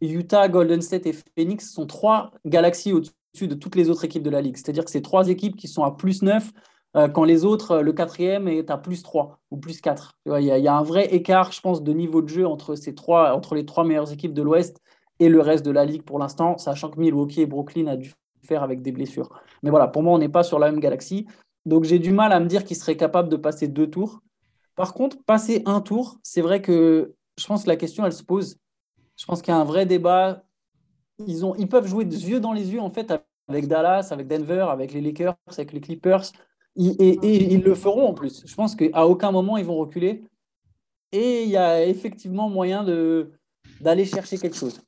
[0.00, 4.30] Utah, Golden State et Phoenix sont trois galaxies au-dessus de toutes les autres équipes de
[4.30, 4.56] la ligue.
[4.56, 6.52] C'est-à-dire que c'est trois équipes qui sont à plus 9
[6.96, 10.16] euh, quand les autres, euh, le quatrième est à plus 3 ou plus 4.
[10.26, 13.34] Il y, a un vrai écart, je pense, de niveau de jeu entre, ces trois,
[13.34, 14.80] entre les trois meilleures équipes de l'Ouest
[15.20, 18.14] et le reste de la ligue pour l'instant, sachant que Milwaukee et Brooklyn a dû
[18.42, 19.30] faire avec des blessures.
[19.62, 21.26] Mais voilà, pour moi, on n'est pas sur la même galaxie.
[21.66, 24.20] Donc j'ai du mal à me dire qu'ils seraient capables de passer deux tours.
[24.74, 28.22] Par contre, passer un tour, c'est vrai que je pense que la question, elle se
[28.22, 28.56] pose.
[29.18, 30.44] Je pense qu'il y a un vrai débat.
[31.26, 33.12] Ils, ont, ils peuvent jouer des yeux dans les yeux, en fait,
[33.48, 36.32] avec Dallas, avec Denver, avec les Lakers, avec les Clippers
[36.78, 38.44] et, ils le feront en plus.
[38.46, 40.22] Je pense qu'à aucun moment ils vont reculer.
[41.12, 42.84] Et il y a effectivement moyen
[43.80, 44.80] d'aller chercher quelque chose.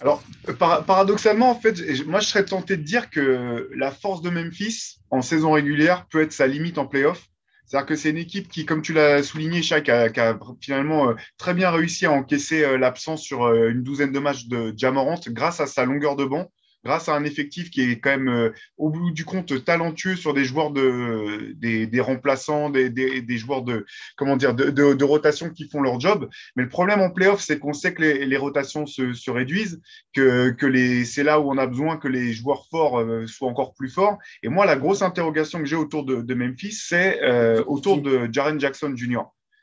[0.00, 0.22] Alors,
[0.58, 5.20] paradoxalement, en fait, moi, je serais tenté de dire que la force de Memphis en
[5.20, 7.29] saison régulière peut être sa limite en playoff.
[7.70, 11.14] C'est-à-dire que c'est une équipe qui, comme tu l'as souligné, Shaq, a, a, finalement euh,
[11.38, 15.20] très bien réussi à encaisser euh, l'absence sur euh, une douzaine de matchs de Jamorant
[15.28, 16.50] grâce à sa longueur de banc
[16.84, 20.34] grâce à un effectif qui est quand même, euh, au bout du compte, talentueux sur
[20.34, 23.84] des joueurs de, des, remplaçants, des, des, joueurs de,
[24.16, 26.28] comment dire, de, de, rotation qui font leur job.
[26.56, 29.80] Mais le problème en playoff, c'est qu'on sait que les, les rotations se, se, réduisent,
[30.14, 33.48] que, que les, c'est là où on a besoin que les joueurs forts euh, soient
[33.48, 34.18] encore plus forts.
[34.42, 38.28] Et moi, la grosse interrogation que j'ai autour de, de Memphis, c'est euh, autour de
[38.32, 39.22] Jaren Jackson Jr.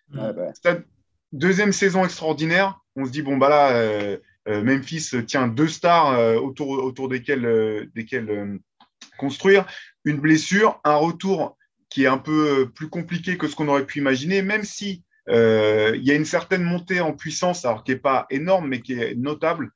[0.09, 0.33] Bah.
[1.33, 2.79] Deuxième saison extraordinaire.
[2.95, 8.57] On se dit, bon, bah là, euh, Memphis tient deux stars euh, autour, desquelles, euh,
[9.17, 9.65] construire.
[10.05, 11.57] Une blessure, un retour
[11.89, 16.01] qui est un peu plus compliqué que ce qu'on aurait pu imaginer, même si il
[16.03, 19.15] y a une certaine montée en puissance, alors qui n'est pas énorme, mais qui est
[19.15, 19.71] notable.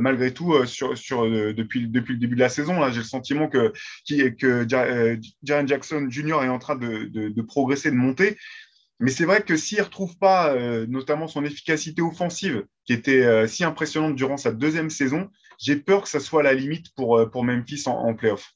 [0.00, 3.72] malgré tout, depuis, le début de la saison, j'ai le sentiment que,
[4.08, 6.42] que Jaren Jackson Jr.
[6.42, 8.36] est en train de progresser, de monter.
[8.98, 13.24] Mais c'est vrai que s'il ne retrouve pas euh, notamment son efficacité offensive, qui était
[13.24, 15.28] euh, si impressionnante durant sa deuxième saison,
[15.58, 18.54] j'ai peur que ça soit la limite pour, euh, pour Memphis en, playoff.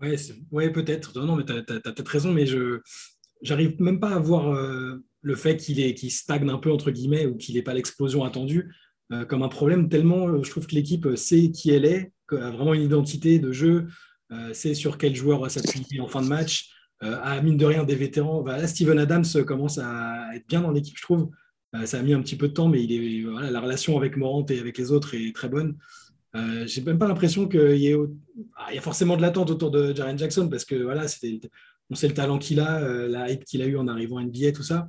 [0.00, 0.16] Oui,
[0.50, 1.18] ouais, peut-être.
[1.20, 2.80] Non, mais tu as, peut-être raison, mais je
[3.46, 4.54] n'arrive même pas à voir
[5.22, 8.74] le fait qu'il stagne un peu, entre guillemets, ou qu'il n'ait pas l'explosion attendue
[9.28, 12.82] comme un problème, tellement je trouve que l'équipe sait qui elle est, a vraiment une
[12.82, 13.88] identité de jeu,
[14.52, 16.70] sait sur quel joueur va s'appuyer en fin de match
[17.00, 18.42] à mine de rien des vétérans.
[18.42, 21.30] Bah, Steven Adams commence à être bien dans l'équipe, je trouve.
[21.74, 23.96] Euh, ça a mis un petit peu de temps, mais il est, voilà, la relation
[23.96, 25.76] avec Morant et avec les autres est très bonne.
[26.36, 27.96] Euh, j'ai même pas l'impression qu'il y, ait...
[28.56, 31.06] Ah, a forcément de l'attente autour de Jaren Jackson parce que voilà,
[31.90, 34.24] on sait le talent qu'il a, euh, la hype qu'il a eu en arrivant à
[34.24, 34.88] NBA, tout ça.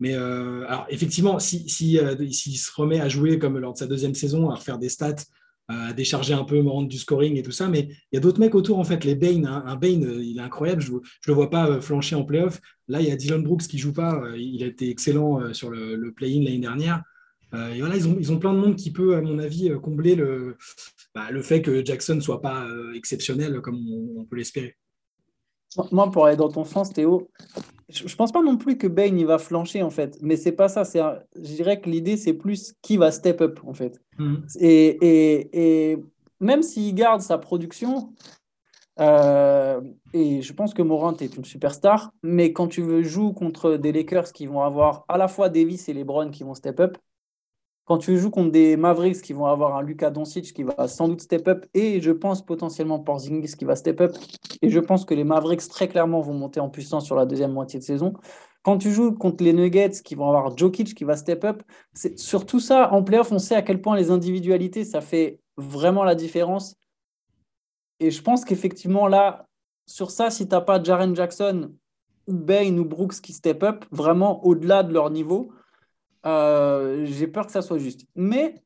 [0.00, 1.98] Mais alors, effectivement, s'il si,
[2.30, 5.24] si, se remet à jouer comme lors de sa deuxième saison, à refaire des stats,
[5.68, 7.68] à décharger un peu, me rendre du scoring et tout ça.
[7.68, 9.04] Mais il y a d'autres mecs autour, en fait.
[9.04, 9.62] Les Bane, hein.
[9.66, 10.80] un Bane, euh, il est incroyable.
[10.80, 12.60] Je ne le vois pas euh, flancher en playoff.
[12.88, 14.14] Là, il y a Dylan Brooks qui joue pas.
[14.14, 17.02] Euh, il a été excellent sur le, play-in l'année dernière.
[17.52, 20.56] voilà, ils ont, ils ont plein de monde qui peut, à mon avis, combler le,
[21.14, 23.78] bah, le fait que Jackson ne soit pas exceptionnel comme
[24.16, 24.76] on, peut l'espérer.
[25.92, 27.28] Moi, pour aller dans ton sens, Théo,
[27.88, 30.52] je ne pense pas non plus que Bane il va flancher en fait, mais c'est
[30.52, 30.84] pas ça.
[30.84, 31.00] C'est
[31.36, 34.00] je dirais que l'idée c'est plus qui va step up en fait.
[34.18, 34.46] Mhm.
[34.60, 35.98] Et, et, et,
[36.40, 38.12] même s'il garde sa production,
[39.00, 39.80] euh,
[40.12, 43.92] et je pense que Morant est une superstar, mais quand tu veux jouer contre des
[43.92, 46.98] Lakers qui vont avoir à la fois Davis et LeBron qui vont step up,
[47.88, 51.08] quand tu joues contre des Mavericks qui vont avoir un Luka Doncic qui va sans
[51.08, 54.14] doute step up et je pense potentiellement Porzingis qui va step up
[54.60, 57.52] et je pense que les Mavericks très clairement vont monter en puissance sur la deuxième
[57.52, 58.12] moitié de saison.
[58.62, 61.62] Quand tu joues contre les Nuggets qui vont avoir Jokic qui va step up,
[62.16, 66.04] sur tout ça en playoff, on sait à quel point les individualités ça fait vraiment
[66.04, 66.76] la différence.
[68.00, 69.46] Et je pense qu'effectivement, là,
[69.86, 71.72] sur ça, si tu n'as pas Jaren Jackson
[72.26, 75.52] ou Bain ou Brooks qui step up vraiment au-delà de leur niveau,
[76.26, 78.06] euh, j'ai peur que ça soit juste.
[78.14, 78.62] Mais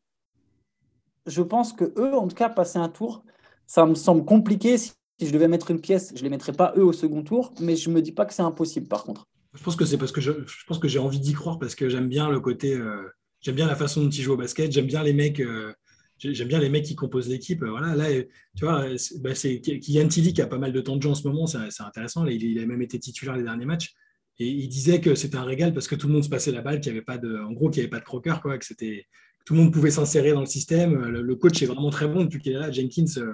[1.26, 3.24] je pense que eux, en tout cas, passer un tour,
[3.66, 4.78] ça me semble compliqué.
[4.78, 7.54] Si, je devais mettre une pièce, je ne les mettrais pas eux au second tour,
[7.60, 9.26] mais je ne me dis pas que c'est impossible par contre.
[9.54, 10.32] Je pense que c'est parce que je,
[10.66, 13.02] pense que j'ai envie d'y croire parce que j'aime bien le côté, euh,
[13.40, 15.40] j'aime bien la façon dont ils jouent au basket, j'aime bien les mecs.
[15.40, 15.72] Euh,
[16.18, 17.62] j'aime bien les mecs qui composent l'équipe.
[17.64, 18.08] Voilà, là,
[18.56, 18.86] tu vois,
[19.20, 21.46] bah, c'est Kylian Tilly qui a pas mal de temps de jeu en ce moment,
[21.46, 22.24] c'est intéressant.
[22.26, 23.94] il, il, a même été titulaire les derniers matchs.
[24.38, 26.62] Et il disait que c'était un régal parce que tout le monde se passait la
[26.62, 28.59] balle, qu'il n'y avait pas de, en gros, qu'il n'y avait pas de croqueur, quoi,
[28.59, 29.07] que c'était,
[29.45, 30.95] tout le monde pouvait s'insérer dans le système.
[30.95, 32.71] Le, coach est vraiment très bon depuis qu'il est là.
[32.71, 33.33] Jenkins, euh,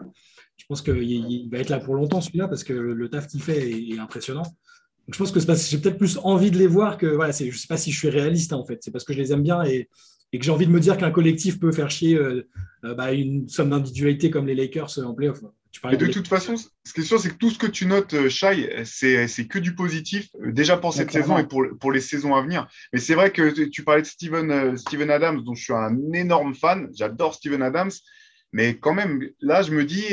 [0.57, 3.71] je pense qu'il va être là pour longtemps celui-là parce que le, taf qu'il fait
[3.71, 4.43] est, impressionnant.
[4.43, 7.51] Donc je pense que j'ai peut-être plus envie de les voir que voilà, je ne
[7.53, 8.79] sais pas si je suis réaliste hein, en fait.
[8.83, 9.89] C'est parce que je les aime bien et,
[10.33, 12.47] que j'ai envie de me dire qu'un collectif peut faire chier euh,
[12.85, 15.41] euh, bah, une somme d'individualité comme les Lakers en playoff.
[15.85, 18.29] De toute façon, ce qui est sûr, c'est que tout ce que tu notes, euh,
[18.29, 22.43] Shai, c'est que du positif, déjà pour cette saison et pour, pour les saisons à
[22.43, 22.67] venir.
[22.93, 26.55] Mais c'est vrai que tu parlais de Steven, Steven Adams, dont je suis un énorme
[26.55, 26.89] fan.
[26.95, 27.93] J'adore Steven Adams.
[28.53, 30.07] Mais quand même, là, je me dis,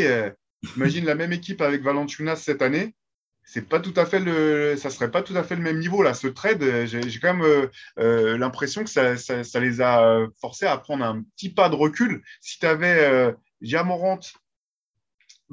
[0.75, 2.93] imagine la même équipe avec Valanciunas cette année
[3.45, 6.01] c'est pas tout à fait le, ça serait pas tout à fait le même niveau
[6.01, 6.13] là.
[6.13, 7.67] Ce trade, j'ai quand même euh,
[7.99, 12.23] euh, l'impression que ça, ça, les a forcés à prendre un petit pas de recul.
[12.41, 13.31] Si tu avais euh,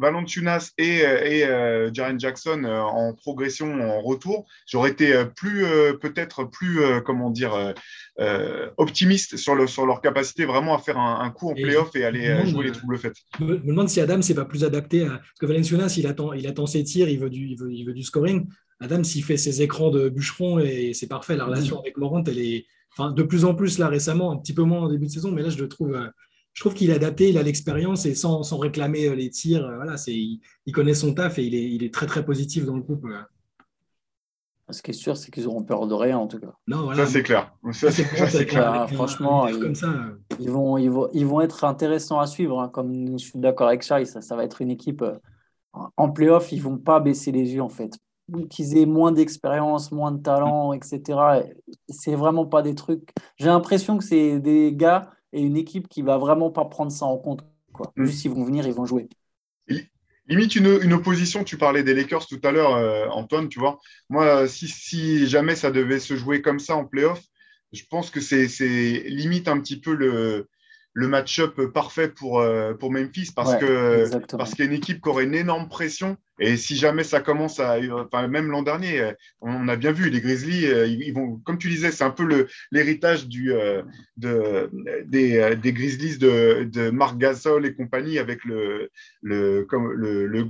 [0.01, 5.25] Jamorant Valentunas et, euh, et euh, Jaren Jackson euh, en progression, en retour, j'aurais été
[5.37, 5.65] plus
[6.01, 7.75] peut-être plus comment dire
[8.77, 12.47] optimiste sur, le, sur leur capacité vraiment à faire un, coup en playoff et aller
[12.47, 13.15] jouer les troubles faits.
[13.39, 16.33] Je me, demande si Adam c'est pas plus adapté à parce que Valenciunas il attend
[16.33, 18.47] il attend ses tirs, il veut du il veut, il veut du scoring.
[18.81, 21.37] Adam s'il fait ses écrans de bûcheron et c'est parfait.
[21.37, 24.55] La relation avec Morant elle est enfin de plus en plus là récemment, un petit
[24.55, 25.97] peu moins en début de saison, mais là je le trouve
[26.53, 29.77] je trouve qu'il est adapté, il a l'expérience et sans, réclamer euh, les tirs, euh,
[29.77, 32.77] voilà, c'est, il, connaît son taf et il est, il est, très très positif dans
[32.77, 33.07] le groupe.
[34.71, 36.55] Ce qui est sûr, c'est qu'ils auront peur de rien en tout cas.
[36.67, 37.05] Non, voilà.
[37.05, 37.53] Ça c'est clair.
[37.73, 38.89] Ça, c'est clair.
[38.93, 39.93] franchement, ils, comme ça.
[40.39, 42.61] ils, vont, ils, vont, ils vont être intéressants à suivre.
[42.61, 42.69] Hein.
[42.69, 45.19] Comme je suis d'accord avec Chai, ça, ça va être une équipe euh,
[45.97, 47.99] en playoff, ils vont pas baisser les yeux en fait.
[48.49, 51.03] Qu'ils aient moins d'expérience, moins de talent, etc.
[51.89, 53.11] C'est vraiment pas des trucs.
[53.37, 57.07] J'ai l'impression que c'est des gars et une équipe qui va vraiment pas prendre ça
[57.07, 57.45] en compte.
[57.73, 57.93] Quoi.
[57.97, 58.05] Mm.
[58.05, 59.09] Juste, ils vont venir, ils vont jouer.
[60.29, 63.81] Limite une, une opposition, tu parlais des Lakers tout à l'heure, euh, Antoine, tu vois.
[64.09, 67.23] Moi, si, si, jamais ça devait se jouer comme ça en playoff,
[67.73, 68.47] je pense que c'est
[69.07, 70.49] limite un petit peu le,
[70.95, 75.03] le match-up parfait pour, euh, pour Memphis parce que parce qu'il y a une équipe
[75.03, 76.17] qui aurait une énorme pression.
[76.39, 80.11] Et si jamais ça commence à enfin, même l'an dernier euh, on a bien vu
[80.11, 83.53] les Grizzlies euh, ils vont comme tu disais c'est un peu l'héritage du
[84.17, 84.71] de,
[85.05, 88.91] des, des Grizzlies de, de Marc Gasol et compagnie avec le
[89.23, 90.45] le comme le, le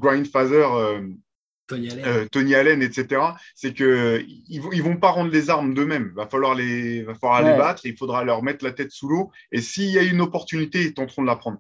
[2.30, 3.20] Tony Allen, etc.
[3.54, 6.12] C'est que ils, ils vont pas rendre les armes d'eux-mêmes.
[6.14, 7.82] Va falloir les, va falloir les battre.
[7.85, 9.30] Il faudra leur mettre la tête sous l'eau.
[9.50, 11.58] Et s'il y a une opportunité, ils tenteront de la prendre.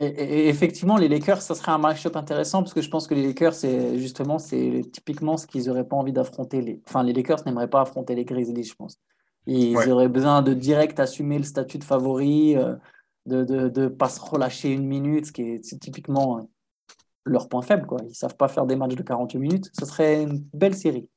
[0.00, 3.24] Et, effectivement, les Lakers, ça serait un match-up intéressant parce que je pense que les
[3.24, 6.60] Lakers, c'est justement, c'est typiquement ce qu'ils n'auraient pas envie d'affronter.
[6.60, 6.80] Les...
[6.88, 8.98] Enfin, les Lakers n'aimeraient pas affronter les Grizzlies, je pense.
[9.46, 12.74] Ils auraient besoin de direct assumer le statut de favori, euh,
[13.26, 16.48] de ne de, pas se relâcher une minute, ce qui est typiquement
[17.24, 17.86] leur point faible.
[17.86, 17.98] Quoi.
[18.02, 19.70] Ils ne savent pas faire des matchs de 48 minutes.
[19.78, 21.08] Ce serait une belle série.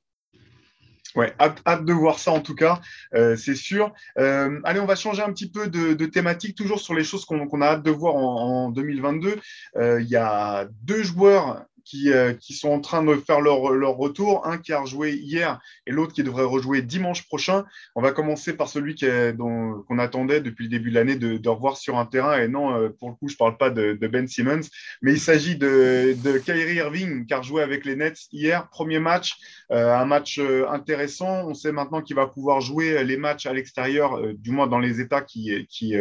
[1.16, 2.82] Ouais, hâte, de voir ça en tout cas,
[3.14, 3.94] euh, c'est sûr.
[4.18, 7.62] Euh, allez, on va changer un petit peu de, thématique, toujours sur les choses qu'on
[7.62, 9.40] a hâte de voir en, 2022.
[9.78, 13.70] Euh, il y a deux joueurs qui, euh, qui, sont en train de faire leur,
[13.70, 14.46] leur, retour.
[14.46, 17.66] Un qui a rejoué hier et l'autre qui devrait rejouer dimanche prochain.
[17.96, 21.78] On va commencer par celui qu'on attendait depuis le début de l'année de, de, revoir
[21.78, 22.40] sur un terrain.
[22.40, 24.68] Et non, euh, pour le coup, je ne parle pas de, de, Ben Simmons,
[25.02, 28.68] mais il s'agit de, de Kyrie Irving qui a rejoué avec les Nets hier.
[28.70, 29.36] Premier match,
[29.72, 31.48] euh, un match intéressant.
[31.48, 35.00] On sait maintenant qu'il va pouvoir jouer les matchs à l'extérieur, du moins dans les
[35.00, 35.94] États qui, qui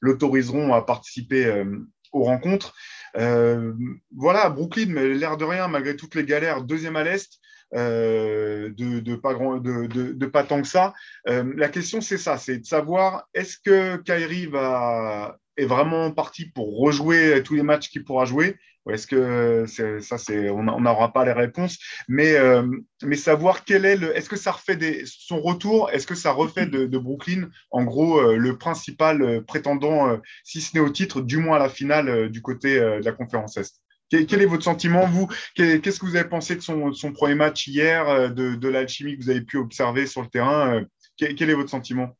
[0.00, 1.64] l'autoriseront à participer
[2.12, 2.74] aux rencontres.
[3.16, 3.72] Euh,
[4.14, 7.40] voilà, Brooklyn, l'air de rien, malgré toutes les galères, deuxième à l'Est.
[7.72, 10.92] Euh, de, pas grand, de, pas tant que ça.
[11.28, 16.46] Euh, la question, c'est ça, c'est de savoir est-ce que Kyrie va, est vraiment parti
[16.46, 18.56] pour rejouer tous les matchs qu'il pourra jouer?
[18.92, 19.64] Est-ce que
[20.00, 22.66] ça, c'est, on n'aura pas les réponses, mais, euh,
[23.02, 26.66] mais savoir quel est le, est-ce que ça refait son retour, est-ce que ça refait
[26.66, 31.38] de, Brooklyn, en gros, euh, le principal euh, prétendant, si ce n'est au titre, du
[31.38, 33.80] moins à la finale du côté de la conférence Est?
[34.10, 35.28] Quel, est votre sentiment, vous?
[35.54, 39.42] Qu'est-ce que vous avez pensé de son, premier match hier, de, l'alchimie que vous avez
[39.42, 40.84] pu observer sur le terrain
[41.16, 42.16] quel, est votre sentiment?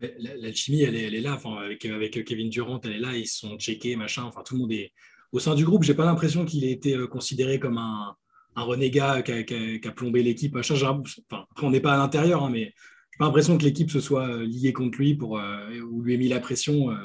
[0.00, 1.40] L'alchimie, elle est, elle est là.
[1.62, 3.16] Avec, avec Kevin Durant, elle est là.
[3.16, 4.24] Ils sont checkés, machin.
[4.24, 4.92] Enfin, tout le monde est,
[5.34, 8.14] au sein du groupe, j'ai pas l'impression qu'il ait été considéré comme un,
[8.56, 9.32] renégat qui
[9.88, 10.56] a, plombé l'équipe.
[10.56, 11.04] Enfin,
[11.60, 14.72] on n'est pas à l'intérieur, hein, mais j'ai pas l'impression que l'équipe se soit liée
[14.72, 15.40] contre lui pour,
[15.90, 16.96] ou lui ait mis la pression.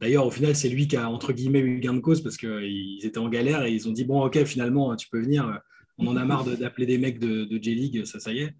[0.00, 3.04] D'ailleurs, au final, c'est lui qui a, entre guillemets, eu gain de cause parce qu'ils
[3.04, 5.60] étaient en galère et ils ont dit Bon, ok, finalement, tu peux venir.
[5.98, 8.54] On en a marre d'appeler des mecs de, J-League, ça, ça y est.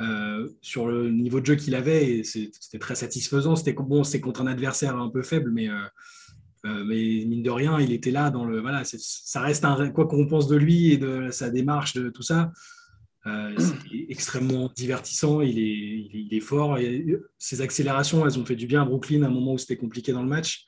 [0.00, 3.54] Euh, sur le niveau de jeu qu'il avait, c'était très satisfaisant.
[3.54, 5.84] C'était bon, c'était contre un adversaire un peu faible, mais, euh,
[6.66, 8.60] euh, mais mine de rien, il était là dans le.
[8.60, 9.90] Voilà, ça reste un.
[9.90, 12.52] Quoi qu'on pense de lui et de sa démarche, de tout ça,
[13.24, 15.40] c'est extrêmement divertissant.
[15.40, 16.78] Il est, il est, fort.
[16.78, 19.76] Et ses accélérations, elles ont fait du bien à Brooklyn à un moment où c'était
[19.76, 20.64] compliqué dans le match.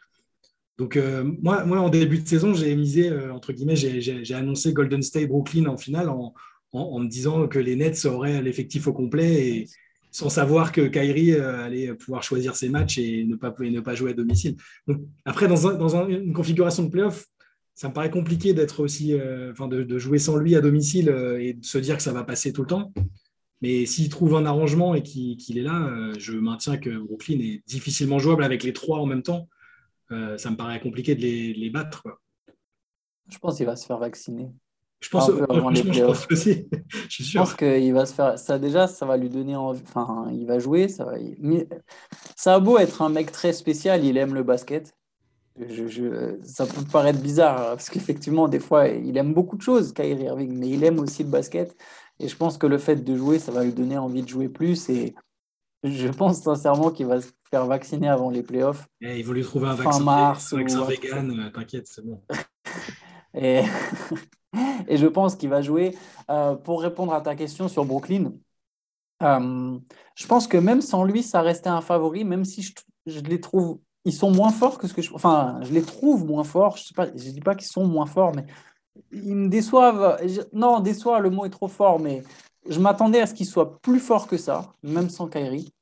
[0.78, 0.98] Donc,
[1.42, 5.66] moi, moi, en début de saison, j'ai misé, entre guillemets, j'ai annoncé Golden State Brooklyn
[5.66, 6.34] en finale en,
[6.72, 9.68] en, me disant que les Nets auraient l'effectif au complet et
[10.12, 13.94] sans savoir que Kyrie euh, allait pouvoir choisir ses matchs et ne pas, ne pas
[13.94, 14.56] jouer à domicile.
[15.24, 17.26] Après, dans, une configuration de playoff,
[17.74, 21.42] ça me paraît compliqué d'être aussi, euh, enfin, de, jouer sans lui à domicile euh,
[21.42, 22.92] et de se dire que ça va passer tout le temps.
[23.62, 28.18] Mais s'il trouve un arrangement et qu'il est là, je maintiens que Brooklyn est difficilement
[28.18, 29.48] jouable avec les trois en même temps.
[30.10, 32.02] ça me paraît compliqué de les battre.
[33.30, 34.48] Je pense qu'il va se faire vacciner.
[35.02, 36.68] Je pense, je pense aussi.
[37.08, 38.38] je, je pense qu'il va se faire.
[38.38, 39.82] Ça, déjà, ça va lui donner envie.
[39.84, 40.88] Enfin, il va jouer.
[40.88, 41.14] Ça, va...
[41.40, 41.66] Mais
[42.36, 44.94] ça a beau être un mec très spécial, il aime le basket.
[45.58, 50.22] Je, Ça peut paraître bizarre parce qu'effectivement, des fois, il aime beaucoup de choses, Kyrie
[50.22, 51.76] Irving, mais il aime aussi le basket.
[52.20, 54.48] Et je pense que le fait de jouer, ça va lui donner envie de jouer
[54.48, 54.88] plus.
[54.88, 55.14] Et
[55.82, 58.86] je pense sincèrement qu'il va se faire vacciner avant les playoffs.
[59.00, 62.22] Et ils vont lui trouver un vaccin, mars, vaccin vegan, euh, t'inquiète, c'est bon.
[63.34, 63.64] et...
[64.88, 65.96] je pense qu'il va jouer.
[66.30, 68.32] Euh, pour répondre à ta question sur Brooklyn,
[69.22, 69.78] euh,
[70.14, 72.72] je pense que même sans lui, ça restait un favori, même si je,
[73.06, 76.24] je, les trouve, ils sont moins forts que ce que je, enfin, je les trouve
[76.24, 76.76] moins forts.
[76.76, 78.46] Je je dis pas qu'ils sont moins forts, mais
[79.12, 80.20] ils me déçoivent.
[80.52, 82.22] Non, déçoit, le mot est trop fort, mais
[82.68, 85.72] je m'attendais à ce qu'ils soient plus forts que ça, même sans Kyrie.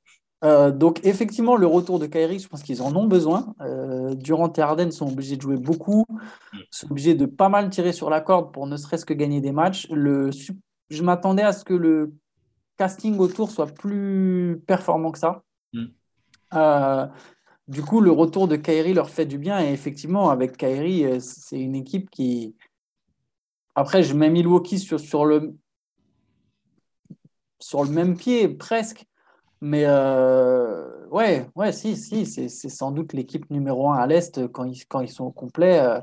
[0.42, 3.54] Euh, donc effectivement, le retour de Kyrie, je pense qu'ils en ont besoin.
[3.60, 6.06] Euh, Durant et Harden sont obligés de jouer beaucoup,
[6.70, 9.52] sont obligés de pas mal tirer sur la corde pour ne serait-ce que gagner des
[9.52, 9.88] matchs.
[9.90, 10.30] Le,
[10.88, 12.14] je m'attendais à ce que le
[12.78, 15.42] casting autour soit plus performant que ça.
[15.74, 15.84] Mm.
[16.54, 17.06] Euh,
[17.68, 19.60] du coup, le retour de Kyrie leur fait du bien.
[19.60, 22.56] Et effectivement, avec Kyrie, c'est une équipe qui...
[23.74, 25.54] Après, je mets Milwaukee sur, sur, le...
[27.60, 29.06] sur le même pied, presque.
[29.62, 34.64] Mais euh, ouais, ouais, si, si, c'est sans doute l'équipe numéro un à l'Est quand
[34.64, 35.80] ils, quand ils sont complets.
[35.80, 36.00] Euh,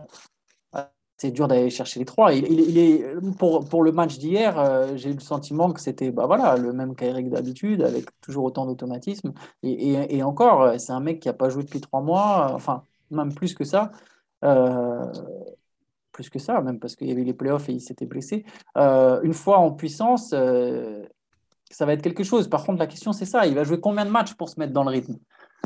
[1.20, 2.32] c'est dur d'aller chercher les trois.
[2.32, 3.04] Il, est,
[3.40, 6.74] pour, pour le match d'hier, euh, j'ai eu le sentiment que c'était bah voilà, le
[6.74, 9.34] même qu'Eric d'habitude, avec toujours autant d'automatisme.
[9.64, 13.34] Et, et, encore, c'est un mec qui n'a pas joué depuis trois mois, enfin, même
[13.34, 13.92] plus que ça.
[16.12, 18.46] plus que ça, même parce qu'il y avait les playoffs et il s'était blessé.
[18.76, 20.36] une fois en puissance,
[21.72, 22.48] ça va être quelque chose.
[22.50, 23.46] Par contre, la question, c'est ça.
[23.46, 25.18] Il va jouer combien de matchs pour se mettre dans le rythme?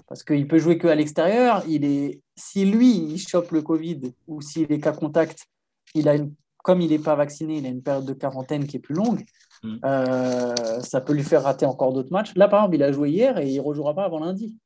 [0.07, 1.63] Parce qu'il peut jouer qu'à l'extérieur.
[1.67, 2.21] Il est...
[2.35, 5.45] Si lui, il chope le Covid ou s'il est cas contact,
[5.93, 6.33] il a une...
[6.63, 9.23] comme il n'est pas vacciné, il a une période de quarantaine qui est plus longue.
[9.63, 9.77] Mm.
[9.85, 12.33] Euh, ça peut lui faire rater encore d'autres matchs.
[12.35, 14.57] Là, par exemple, il a joué hier et il ne rejouera pas avant lundi.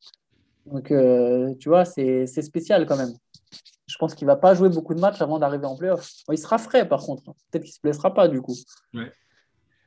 [0.66, 3.14] Donc, euh, tu vois, c'est spécial quand même.
[3.88, 6.10] Je pense qu'il ne va pas jouer beaucoup de matchs avant d'arriver en playoff.
[6.32, 7.24] il sera frais, par contre.
[7.24, 8.56] Peut-être qu'il ne se blessera pas, du coup.
[8.94, 9.12] Ouais.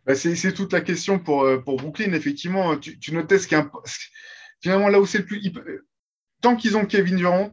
[0.09, 2.15] Bah, c'est toute la question pour, euh, pour Brooklyn.
[2.15, 3.63] Effectivement, tu, notais ce qui est
[4.63, 5.53] finalement là où c'est le plus.
[6.41, 7.53] Tant qu'ils ont Kevin Durant,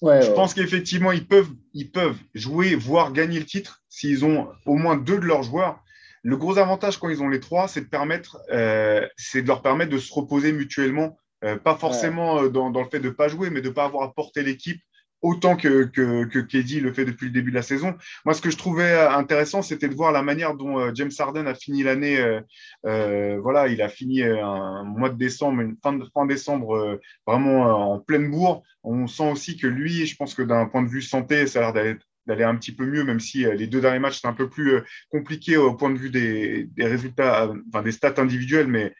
[0.00, 4.76] je pense qu'effectivement, ils peuvent, ils peuvent jouer, voire gagner le titre s'ils ont au
[4.76, 5.82] moins deux de leurs joueurs.
[6.22, 9.90] Le gros avantage quand ils ont les trois, c'est de, permettre, euh, de leur permettre
[9.90, 11.18] de se reposer mutuellement.
[11.44, 13.84] Euh, pas forcément dans, dans, le fait de ne pas jouer, mais de ne pas
[13.84, 14.80] avoir à porter l'équipe
[15.22, 17.96] autant que, que, que le fait depuis le début de la saison.
[18.24, 21.46] Moi, ce que je trouvais intéressant, c'était de voir la manière dont euh, James Harden
[21.46, 22.18] a fini l'année.
[22.18, 22.40] Euh,
[22.86, 27.92] euh, voilà, il a fini un mois de décembre, une fin, de, fin décembre, vraiment
[27.92, 28.62] en pleine bourre.
[28.82, 31.72] On sent aussi que lui, je pense que d'un point de vue santé, ça a
[31.72, 34.48] l'air d'aller un petit peu mieux, même si les deux derniers matchs, c'est un peu
[34.48, 38.94] plus compliqué au point de vue des, des résultats, enfin des stats individuels, mais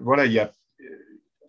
[0.00, 0.50] voilà, il y a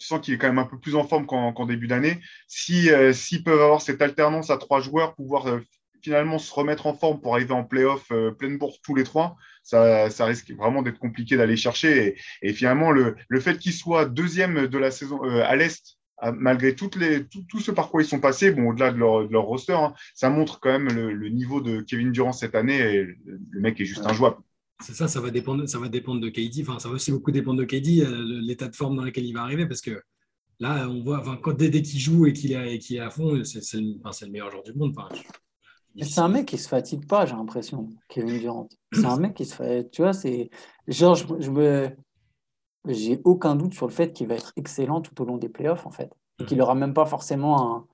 [0.03, 2.19] je sens qu'il est quand même un peu plus en forme qu'en début d'année.
[2.47, 5.59] S'ils si, s'ils peuvent avoir cette alternance à trois joueurs, pouvoir euh,
[6.01, 9.37] finalement se remettre en forme pour arriver en playoff euh, pleine bourse tous les trois,
[9.63, 12.17] ça, ça risque vraiment d'être compliqué d'aller chercher.
[12.41, 15.97] Et, finalement, le, le fait qu'ils soient deuxième de la saison euh, à l'Est,
[16.35, 19.27] malgré toutes les, tout, tout, ce par quoi ils sont passés, bon, au-delà de leur,
[19.27, 22.79] de leur roster, hein, ça montre quand même le, niveau de Kevin Durant cette année.
[22.79, 24.37] Et le mec est juste injouable.
[24.83, 26.61] C'est ça, ça va dépendre, ça va dépendre de KD.
[26.61, 29.33] Enfin, ça va aussi beaucoup dépendre de KD, euh, l'état de forme dans lequel il
[29.33, 30.03] va arriver, parce que
[30.59, 33.59] là, on voit, enfin, quand dès, qu'il joue et qu'il est, est, à fond, c'est
[33.75, 34.93] le, le, meilleur joueur du monde.
[34.97, 35.07] Enfin,
[36.01, 38.67] C'est un mec qui se fatigue pas, j'ai l'impression, Kevin Durant.
[38.91, 39.89] C'est un mec qui se fait.
[39.89, 40.49] Tu vois, c'est.
[40.87, 41.89] Genre, je, je me.
[42.89, 45.85] J'ai aucun doute sur le fait qu'il va être excellent tout au long des playoffs,
[45.85, 46.11] en fait.
[46.39, 47.87] Et qu'il n'aura même pas forcément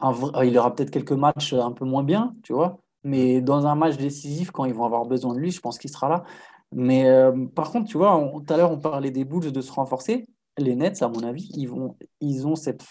[0.00, 0.10] un.
[0.10, 2.78] un il aura peut-être quelques matchs un peu moins bien, tu vois.
[3.04, 5.90] Mais dans un match décisif, quand ils vont avoir besoin de lui, je pense qu'il
[5.90, 6.24] sera là.
[6.72, 9.72] Mais euh, par contre, tu vois, tout à l'heure, on parlait des Bulls de se
[9.72, 10.26] renforcer
[10.58, 12.84] les Nets, à mon avis, ils, vont, ils ont cette.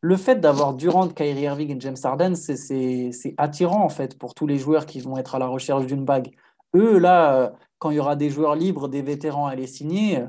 [0.00, 4.46] Le fait d'avoir Durant, Kyrie Irving et James Harden, c'est attirant en fait pour tous
[4.46, 6.34] les joueurs qui vont être à la recherche d'une bague.
[6.74, 10.24] Eux, là, euh, quand il y aura des joueurs libres, des vétérans à les signer,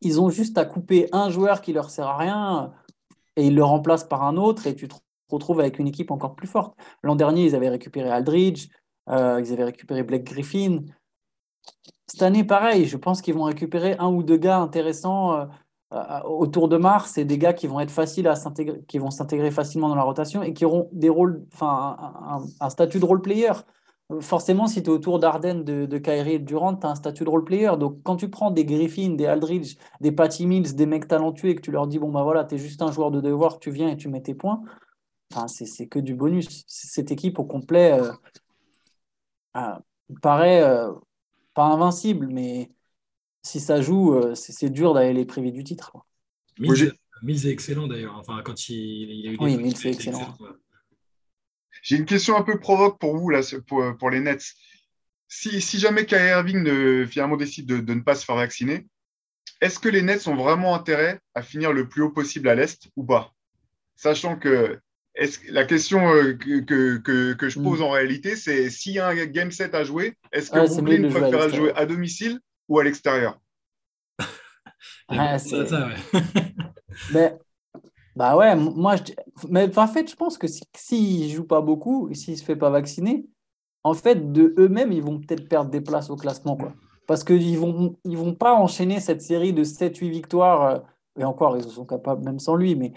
[0.00, 2.72] ils ont juste à couper un joueur qui leur sert à rien
[3.36, 4.94] et ils le remplacent par un autre et tu te
[5.30, 6.74] retrouves avec une équipe encore plus forte.
[7.02, 8.68] L'an dernier, ils avaient récupéré Aldridge,
[9.08, 10.80] euh, ils avaient récupéré Blake Griffin.
[12.06, 15.48] Cette année, pareil, je pense qu'ils vont récupérer un ou deux gars intéressants
[15.92, 17.12] euh, autour de Mars.
[17.14, 20.04] C'est des gars qui vont être faciles à s'intégrer, qui vont s'intégrer facilement dans la
[20.04, 21.96] rotation et qui auront des rôles, enfin,
[22.60, 23.52] un, statut de role player.
[24.20, 26.94] Forcément, si tu es autour d'Arden, de, de Kyrie et de Durant, tu as un
[26.96, 27.72] statut de role player.
[27.78, 31.54] Donc, quand tu prends des Griffin, des Aldridge, des Patty Mills, des mecs talentueux et
[31.54, 33.70] que tu leur dis, bon, bah voilà, tu es juste un joueur de devoir, tu
[33.70, 34.62] viens et tu mets tes points,
[35.32, 36.64] enfin, c'est que du bonus.
[36.66, 38.12] Cette équipe au complet euh,
[39.56, 39.78] euh,
[40.22, 40.64] paraît
[41.54, 42.70] pas invincible, mais
[43.42, 45.92] si ça joue, euh, c'est dur d'aller les priver du titre.
[46.58, 48.16] Mills, est excellent d'ailleurs.
[48.16, 50.36] Enfin, quand il, il a eu des oui, Mills est excellent.
[51.82, 54.54] J'ai une question un peu provoque pour vous, là, pour, pour les Nets.
[55.28, 58.86] Si, si jamais Kyrie Irving ne, finalement décide de, de, ne pas se faire vacciner,
[59.60, 62.88] est-ce que les Nets ont vraiment intérêt à finir le plus haut possible à l'Est
[62.96, 63.32] ou pas?
[63.96, 64.80] Sachant que
[65.48, 66.60] la question euh, que,
[66.98, 67.84] que, que, je pose mm.
[67.84, 71.10] en réalité, c'est s'il y a un game set à jouer, est-ce que ouais, Brooklyn
[71.10, 73.38] préfère jouer, jouer à domicile ou à l'extérieur?
[75.12, 76.20] Ah, ça, ouais.
[77.12, 77.36] mais,
[78.14, 79.12] bah ouais, moi, je,
[79.48, 82.44] mais en fait, je pense que s'il si, ne joue pas beaucoup et s'il se
[82.44, 83.26] fait pas vacciner,
[83.82, 86.74] en fait, de eux-mêmes, ils vont peut-être perdre des places au classement, quoi.
[87.06, 90.62] Parce qu'ils vont, ils vont pas enchaîner cette série de 7-8 victoires.
[90.62, 90.78] Euh,
[91.18, 92.92] et encore, ils en sont capables même sans lui, mais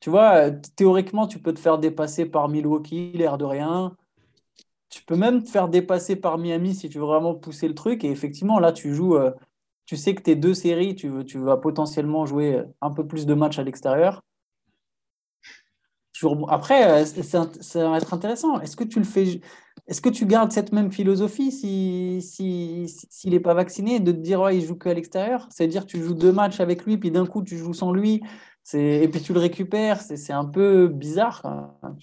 [0.00, 3.96] tu vois, théoriquement, tu peux te faire dépasser par Milwaukee, l'air de rien.
[4.90, 8.04] Tu peux même te faire dépasser par Miami si tu veux vraiment pousser le truc.
[8.04, 9.32] Et effectivement, là, tu joues, euh,
[9.86, 13.58] tu sais que tes deux séries, tu, vas potentiellement jouer un peu plus de matchs
[13.58, 14.22] à l'extérieur.
[16.48, 18.60] Après, euh, ça va être intéressant.
[18.60, 19.40] Est-ce que tu le fais
[19.86, 24.16] Est-ce que tu gardes cette même philosophie s'il si, s'il n'est pas vacciné, de te
[24.16, 25.46] dire ouais, il joue qu'à l'extérieur?
[25.50, 28.22] C'est-à-dire tu joues deux matchs avec lui, puis d'un coup tu joues sans lui,
[28.74, 31.42] et puis tu le récupères, c'est un peu bizarre.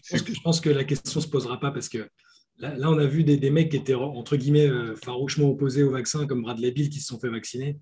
[0.03, 2.09] Je pense, que, la question ne se posera pas parce que
[2.57, 6.25] là, on a vu des, mecs qui étaient entre guillemets euh, farouchement opposés au vaccin,
[6.25, 7.77] comme Bradley Bill, qui se sont fait vacciner.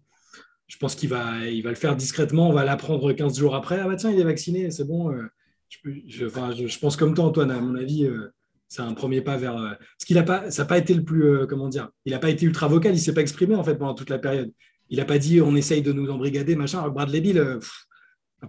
[0.68, 3.80] Je pense qu'il va, il va le faire discrètement, on va l'apprendre 15 jours après.
[3.80, 5.12] Ah bah tiens, il est vacciné, c'est bon.
[5.12, 5.24] Euh,
[5.70, 5.78] je,
[6.08, 8.34] je, pense comme toi, Antoine, à mon avis, euh,
[8.68, 9.56] c'est un premier pas vers.
[9.56, 12.30] parce qu'il n'a pas, ça n'a pas été le plus, comment dire, il n'a pas
[12.30, 14.52] été ultra vocal, il ne s'est pas exprimé en fait pendant toute la période.
[14.90, 16.88] Il n'a pas dit on essaye de nous embrigader, machin.
[16.90, 17.60] Bradley Bill,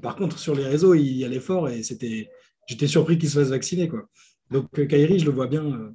[0.00, 2.30] par contre, sur les réseaux, il y allait fort et c'était,
[2.66, 3.88] j'étais surpris qu'il se fasse vacciner.
[3.88, 4.02] Quoi.
[4.50, 5.64] Donc, euh, Kairi, je le vois bien.
[5.64, 5.90] Euh.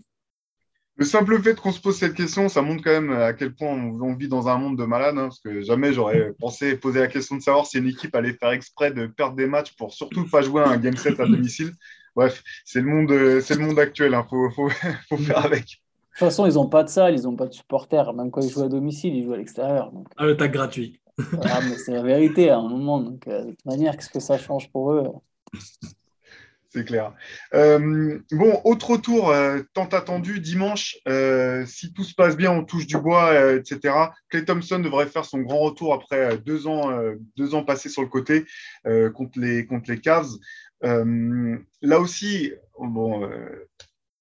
[0.95, 3.69] Le simple fait qu'on se pose cette question, ça montre quand même à quel point
[3.69, 7.07] on, vit dans un monde de malades, hein, parce que jamais j'aurais pensé poser la
[7.07, 10.27] question de savoir si une équipe allait faire exprès de perdre des matchs pour surtout
[10.29, 11.71] pas jouer un game set à domicile.
[12.15, 14.11] Bref, c'est le monde, c'est le monde actuel.
[14.11, 14.69] Il hein, faut, faut,
[15.09, 15.63] faut, faire avec.
[15.63, 18.13] De toute façon, ils n'ont pas de salle, ils n'ont pas de supporters.
[18.13, 19.93] Même quand ils jouent à domicile, ils jouent à l'extérieur.
[20.17, 20.99] Ah, le tag gratuit.
[21.43, 22.99] Ah, mais c'est la vérité à un moment.
[22.99, 25.07] Donc, euh, de toute manière, qu'est-ce que ça change pour eux?
[26.71, 27.13] C'est clair.
[27.55, 30.97] Euh, bon, autre tour euh, tant attendu dimanche.
[31.65, 33.95] si tout se passe bien, on touche du bois, etc.
[34.29, 36.91] Clay Thompson devrait faire son grand retour après deux ans,
[37.35, 38.45] deux ans passés sur le côté
[39.15, 40.29] contre les contre les Cavs.
[40.83, 43.27] là aussi, bon,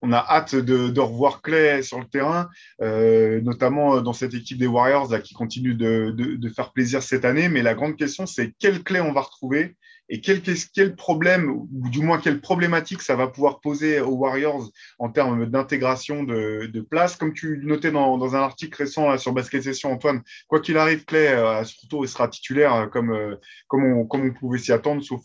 [0.02, 2.48] on a hâte de, revoir Clay sur le terrain,
[2.82, 7.48] euh, notamment dans cette équipe des Warriors qui continue de, faire plaisir cette année.
[7.48, 9.76] Mais la grande question, c'est quelle clé on va retrouver
[10.10, 15.10] et quel, problème, ou du moins quelle problématique ça va pouvoir poser aux Warriors en
[15.10, 17.16] termes d'intégration de, place?
[17.16, 21.28] Comme tu notais dans, un article récent sur Basket Session, Antoine, quoi qu'il arrive, Clay,
[21.28, 23.36] euh, surtout, il sera titulaire euh, comme,
[23.66, 25.24] comme, on, comme on pouvait s'y attendre, sauf,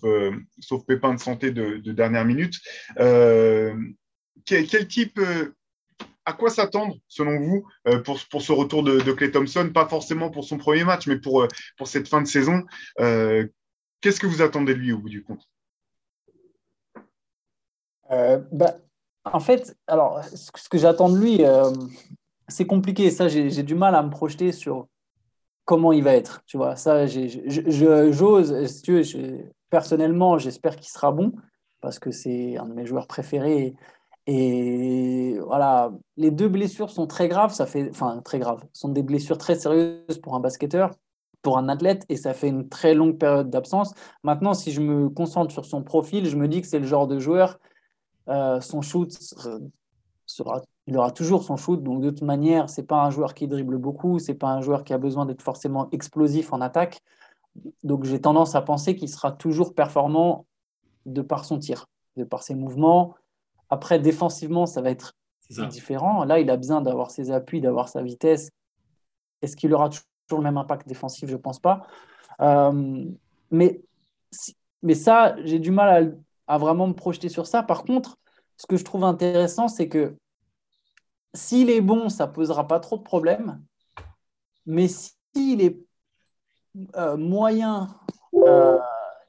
[0.60, 2.56] sauf pépin de santé de, dernière minute
[4.46, 5.56] quel, type, euh,
[6.26, 9.70] à quoi s'attendre, selon vous, euh, pour, pour, ce retour de, Clay Thompson?
[9.74, 12.64] Pas forcément pour son premier match, mais pour, euh, pour cette fin de saison.
[12.98, 15.48] Qu'est-ce que vous attendez de lui au bout du compte?
[18.52, 18.76] Bah,
[19.24, 21.42] En fait, alors, ce que j'attends de lui,
[22.50, 23.10] c'est compliqué.
[23.12, 24.88] Ça, j'ai du mal à me projeter sur
[25.64, 26.44] comment il va être.
[26.46, 29.04] Tu vois, ça, j'ose, tu
[29.70, 31.34] personnellement, j'espère qu'il sera bon
[31.82, 33.74] parce que c'est un de mes joueurs préférés
[34.28, 39.38] voilà, les deux blessures sont très graves, ça fait, enfin très graves, sont des blessures
[39.38, 40.92] très sérieuses pour un basketteur,
[41.42, 43.94] pour un athlète, et ça fait une très longue période d'absence.
[44.24, 47.08] Maintenant, si je me concentre sur son profil, je me dis que c'est le genre
[47.08, 47.60] de joueur,
[48.30, 49.12] euh, son shoot
[50.26, 53.48] sera, il aura toujours son shoot, donc de toute manière, c'est pas un joueur qui
[53.48, 57.02] dribble beaucoup, c'est pas un joueur qui a besoin d'être forcément explosif en attaque.
[57.84, 60.46] Donc j'ai tendance à penser qu'il sera toujours performant
[61.06, 63.16] de par son tir, de par ses mouvements.
[63.74, 65.16] Après, défensivement, ça va être
[65.50, 66.26] différent.
[66.26, 68.52] Là, il a besoin d'avoir ses appuis, d'avoir sa vitesse.
[69.42, 71.28] Est-ce qu'il aura toujours le même impact défensif?
[71.28, 71.88] Je ne pense pas.
[72.40, 73.04] Euh,
[73.50, 73.82] mais,
[74.84, 76.16] mais ça, j'ai du mal
[76.46, 77.64] à, vraiment me projeter sur ça.
[77.64, 78.20] Par contre,
[78.58, 80.16] ce que je trouve intéressant, c'est que
[81.34, 83.60] s'il est bon, ça ne posera pas trop de problèmes.
[84.68, 85.80] Mais s'il est
[86.96, 87.88] euh, moyen,
[88.36, 88.78] euh,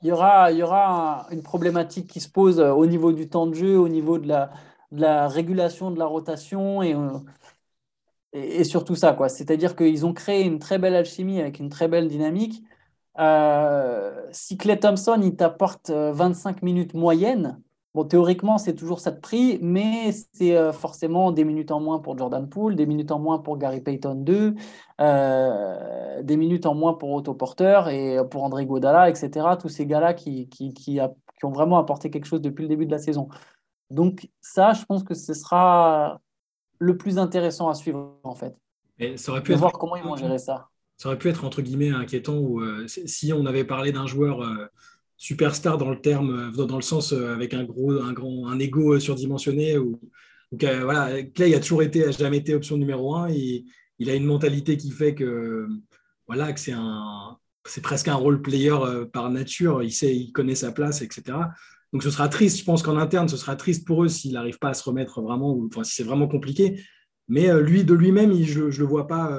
[0.04, 3.28] il y aura, il y aura une problématique qui se pose euh, au niveau du
[3.28, 6.94] temps de jeu, au niveau de la, régulation de la rotation et,
[8.32, 9.16] et, surtout ça.
[9.28, 12.62] C'est-à-dire qu'ils ont créé une très belle alchimie avec une très belle dynamique.
[14.32, 17.60] si Clay Thompson, il t'apporte 25 minutes moyennes,
[17.94, 22.00] Bon, théoriquement, c'est toujours ça de prix, mais c'est euh, forcément des minutes en moins
[22.00, 24.54] pour Jordan Poole, des minutes en moins pour Gary Payton 2,
[25.00, 29.46] euh, des minutes en moins pour Otto Porter et pour André Godala, etc.
[29.60, 30.98] Tous ces gars-là qui, qui, qui,
[31.44, 33.28] ont vraiment apporté quelque chose depuis le début de la saison.
[33.90, 36.20] Donc ça, je pense que ce sera
[36.80, 38.56] le plus intéressant à suivre, en fait.
[38.98, 40.68] Et ça aurait pu voir comment ils vont gérer ça.
[40.96, 44.40] Ça aurait pu être, entre guillemets, inquiétant, ou euh, si on avait parlé d'un joueur
[45.24, 48.58] superstar dans le terme, euh, dans le sens euh, avec un gros, un grand, un
[48.58, 49.78] ego surdimensionné.
[49.78, 49.98] Ou,
[50.52, 53.28] voilà, Clay a toujours été, a jamais été option numéro un.
[53.30, 53.64] Et,
[54.00, 55.68] il a une mentalité qui fait que,
[56.26, 59.84] voilà, que c'est un, c'est presque un role player euh, par nature.
[59.84, 61.38] Il sait, il connaît sa place, etc.
[61.92, 62.58] Donc ce sera triste.
[62.58, 65.22] Je pense qu'en interne, ce sera triste pour eux s'il n'arrive pas à se remettre
[65.22, 66.82] vraiment, ou enfin, si c'est vraiment compliqué.
[67.28, 69.30] Mais lui, de lui-même, je ne le vois pas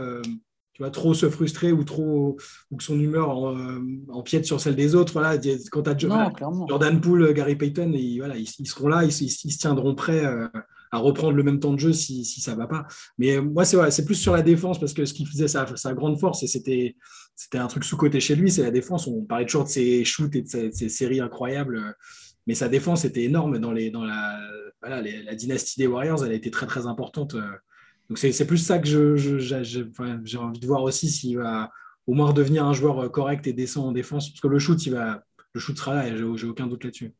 [0.75, 2.37] tu vois, trop se frustrer ou trop
[2.69, 5.13] ou que son humeur en, euh, empiète sur celle des autres.
[5.13, 5.37] Voilà,
[5.71, 9.95] quand tu as Jordan Poole, Gary Payton, et, voilà, ils, seront là, ils, se tiendront
[9.95, 10.49] prêts euh,
[10.91, 12.85] à reprendre le même temps de jeu si, si ça va pas.
[13.17, 15.93] Mais euh, moi, c'est plus sur la défense parce que ce qui faisait sa, sa
[15.93, 16.97] grande force, et c'était
[17.37, 19.07] c'était un truc sous-côté chez lui, c'est la défense.
[19.07, 21.95] On parlait toujours de ses shoots et de ses, séries incroyables,
[22.47, 24.39] mais sa défense était énorme dans, les, dans la,
[24.81, 26.25] voilà, la dynastie des Warriors.
[26.25, 27.35] Elle a été très très importante.
[28.09, 31.71] Donc c'est plus ça que j'ai envie de voir aussi s'il va
[32.07, 34.93] au moins redevenir un joueur correct et décent en défense, parce que le shoot, il
[34.93, 37.13] va, le shoot sera là, j'ai aucun doute là-dessus.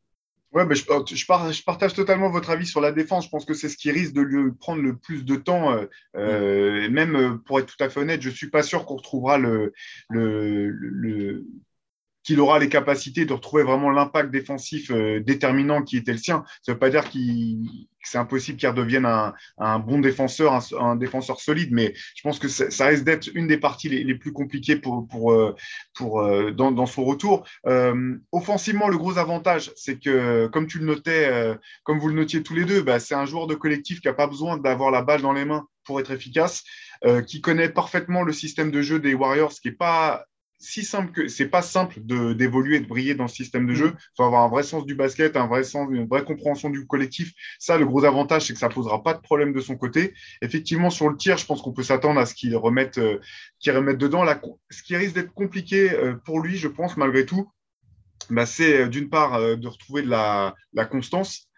[0.52, 0.84] Ouais, je,
[1.14, 3.26] je, partage totalement votre avis sur la défense.
[3.26, 5.72] Je pense que c'est ce qui risque de lui prendre le plus de temps.
[5.72, 5.84] Euh,
[6.16, 8.96] euh, même euh, pour être tout à fait honnête, je ne suis pas sûr qu'on
[8.96, 9.74] retrouvera le,
[10.08, 11.44] le, le,
[12.26, 16.44] qu'il aura les capacités de retrouver vraiment l'impact défensif euh, déterminant qui était le sien.
[16.60, 17.18] Ça ne veut pas dire que
[18.02, 22.86] c'est impossible qu'il redevienne un, bon défenseur, un, défenseur solide, mais je pense que ça
[22.86, 25.54] risque d'être une des parties les, plus compliquées pour, euh,
[26.00, 27.46] euh, dans, son retour.
[28.32, 32.54] offensivement, le gros avantage, c'est que, comme tu le notais, comme vous le notiez tous
[32.54, 35.22] les deux, bah, c'est un joueur de collectif qui n'a pas besoin d'avoir la balle
[35.22, 36.64] dans les mains pour être efficace,
[37.26, 40.26] qui connaît parfaitement le système de jeu des Warriors, qui n'est pas
[40.58, 43.92] si simple que c'est pas simple d'évoluer, de, briller dans le système de jeu.
[43.94, 46.86] Il faut avoir un vrai sens du basket, un vrai sens, une vraie compréhension du
[46.86, 47.32] collectif.
[47.58, 50.14] Ça, le gros avantage, c'est que ça posera pas de problème de son côté.
[50.42, 53.20] Effectivement, sur le tir, je pense qu'on peut s'attendre à ce qu'il remette, euh,
[53.66, 54.24] remette dedans.
[54.70, 57.50] ce qui risque d'être compliqué euh, pour lui, je pense, malgré tout,
[58.30, 60.54] bah, c'est euh, d'une part de retrouver de la,
[60.90, 61.48] constance.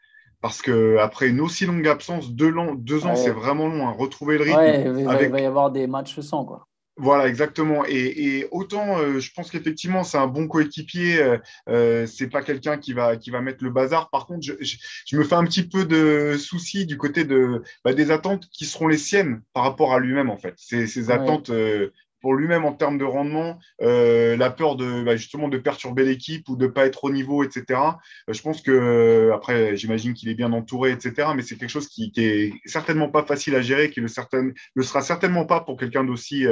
[0.40, 3.88] Parce que après une aussi longue absence, deux, ans, deux ans, c'est vraiment long.
[3.88, 3.90] hein.
[3.90, 4.99] Retrouver le rythme.
[4.99, 6.68] il, va, y avoir des matchs sans quoi.
[7.01, 7.84] Voilà, exactement.
[7.86, 11.22] Et, autant, euh, je pense qu'effectivement, c'est un bon coéquipier.
[11.22, 11.38] Euh,
[11.68, 14.11] euh, c'est pas quelqu'un qui va qui va mettre le bazar.
[14.11, 18.11] Par contre, je, me fais un petit peu de soucis du côté de bah, des
[18.11, 20.55] attentes qui seront les siennes par rapport à lui-même en fait.
[20.57, 25.16] Ces, ces attentes euh, pour lui-même en termes de rendement, euh, la peur de bah,
[25.16, 27.81] justement de perturber l'équipe ou de pas être au niveau, etc.
[28.29, 31.29] Euh, je pense que euh, après, j'imagine qu'il est bien entouré, etc.
[31.35, 34.51] Mais c'est quelque chose qui, qui, est certainement pas facile à gérer, qui le, certain,
[34.75, 36.47] le sera certainement pas pour quelqu'un d'aussi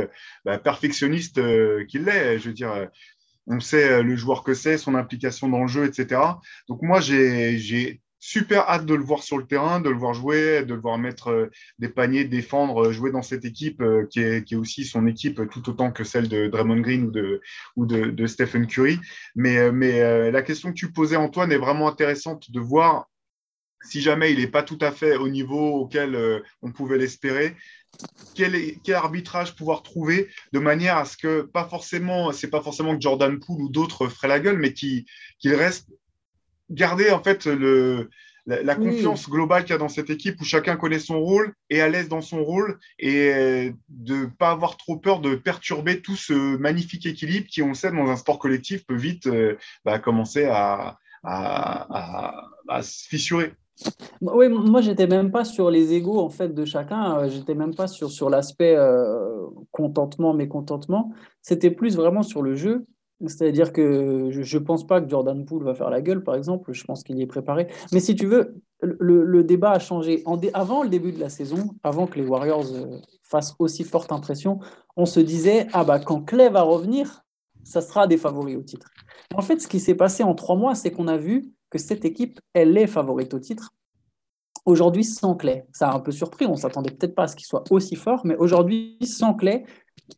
[0.44, 1.40] bah, perfectionniste
[1.86, 2.38] qu'il l'est.
[2.38, 2.88] Je veux dire,
[3.46, 6.20] on sait le joueur que c'est, son implication dans le jeu, etc.
[6.68, 10.64] Donc moi, j'ai super hâte de le voir sur le terrain, de le voir jouer,
[10.64, 14.20] de le voir mettre euh, des paniers, défendre, euh, jouer dans cette équipe euh, qui
[14.20, 17.12] est, aussi son équipe tout autant que celle de Draymond Green
[17.76, 18.98] ou de, Stephen Curry.
[19.34, 23.06] Mais, la question que tu posais, Antoine, est vraiment intéressante de voir
[23.82, 27.54] si jamais il n'est pas tout à fait au niveau auquel on pouvait l'espérer,
[28.34, 32.96] quel, quel, arbitrage pouvoir trouver de manière à ce que pas forcément, c'est pas forcément
[32.96, 35.04] que Jordan Poole ou d'autres feraient la gueule, mais qu'il
[35.44, 35.88] reste
[36.70, 38.10] garder en fait le,
[38.46, 41.80] la, confiance globale qu'il y a dans cette équipe où chacun connaît son rôle, est
[41.80, 46.16] à l'aise dans son rôle et de ne pas avoir trop peur de perturber tout
[46.16, 49.98] ce magnifique équilibre qui, on le sait, dans un sport collectif peut vite euh, bah,
[49.98, 53.52] commencer à, à, se fissurer.
[54.22, 57.18] Oui, moi, j'étais même pas sur les égaux en fait de chacun.
[57.18, 61.12] Euh, j'étais même pas sur, sur l'aspect euh, contentement, mécontentement.
[61.42, 62.86] C'était plus vraiment sur le jeu.
[63.24, 66.72] C'est-à-dire que je ne pense pas que Jordan Poole va faire la gueule, par exemple.
[66.72, 67.68] Je pense qu'il y est préparé.
[67.92, 70.22] Mais si tu veux, le, débat a changé.
[70.52, 74.58] Avant le début de la saison, avant que les Warriors euh, fassent aussi forte impression,
[74.96, 77.22] on se disait ah bah quand Clay va revenir,
[77.64, 78.90] ça sera des favoris au titre.
[79.34, 82.04] En fait, ce qui s'est passé en trois mois, c'est qu'on a vu que cette
[82.04, 83.70] équipe, elle est favorite au titre.
[84.66, 86.46] Aujourd'hui, sans Clay, ça a un peu surpris.
[86.46, 89.64] On s'attendait peut-être pas à ce qu'il soit aussi fort, mais aujourd'hui, sans Clay,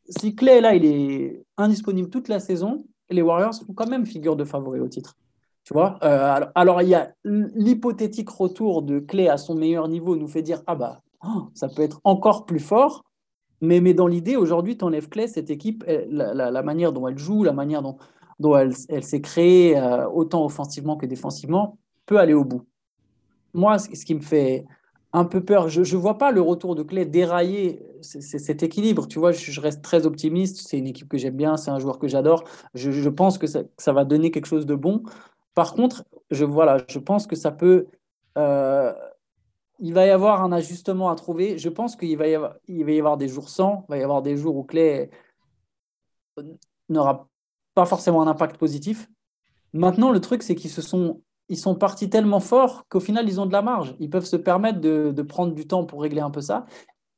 [0.09, 4.37] si Clay là, il est indisponible toute la saison, les Warriors font quand même figure
[4.37, 5.17] de favori au titre.
[5.65, 10.17] Tu vois euh, alors, il y a l'hypothétique retour de Clay à son meilleur niveau
[10.17, 13.05] nous fait dire ah bah oh, ça peut être encore plus fort.
[13.61, 17.43] Mais, mais dans l'idée, aujourd'hui, tu enlèves Clay, cette équipe, la, manière dont elle joue,
[17.43, 17.97] la manière dont,
[18.39, 21.77] dont elle, elle s'est créée, euh, autant offensivement que défensivement,
[22.07, 22.63] peut aller au bout.
[23.53, 24.65] Moi, ce qui me fait
[25.13, 25.69] un peu peur.
[25.69, 29.07] Je ne vois pas le retour de Clé dérailler cet équilibre.
[29.09, 30.67] Tu vois, je, reste très optimiste.
[30.67, 32.45] C'est une équipe que j'aime bien, c'est un joueur que j'adore.
[32.75, 35.03] Je, pense que ça, va donner quelque chose de bon.
[35.55, 37.87] Par contre, je, voilà, je pense que ça peut.
[38.37, 38.93] Euh,
[39.81, 41.59] il va y avoir un ajustement à trouver.
[41.59, 44.03] Je pense qu'il va, y avoir, va y avoir des jours sans, il va y
[44.03, 45.11] avoir des jours où Clé
[46.89, 47.29] n'aura
[47.75, 49.09] pas forcément un impact positif.
[49.73, 53.41] Maintenant, le truc, c'est qu'ils se sont ils sont partis tellement forts qu'au final, ils
[53.41, 53.95] ont de la marge.
[54.01, 56.67] Ils peuvent se permettre de, prendre du temps pour régler un peu ça.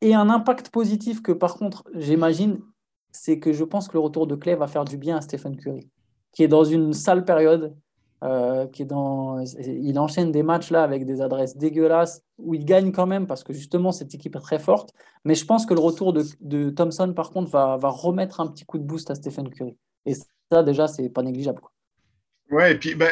[0.01, 2.61] Et un impact positif que, par contre, j'imagine,
[3.11, 5.57] c'est que je pense que le retour de Clay va faire du bien à Stephen
[5.57, 5.89] Curry,
[6.33, 7.77] qui est dans une sale période.
[8.23, 12.67] Euh, qui est dans, il enchaîne des matchs là avec des adresses dégueulasses où il
[12.67, 14.93] gagne quand même parce que justement cette équipe est très forte.
[15.25, 18.77] Mais je pense que le retour de, Thompson par contre va, remettre un petit coup
[18.77, 19.75] de boost à Stephen Curry.
[20.05, 20.13] Et
[20.53, 21.61] ça déjà c'est pas négligeable.
[21.63, 21.73] Quoi.
[22.51, 23.09] Ouais, et puis ben,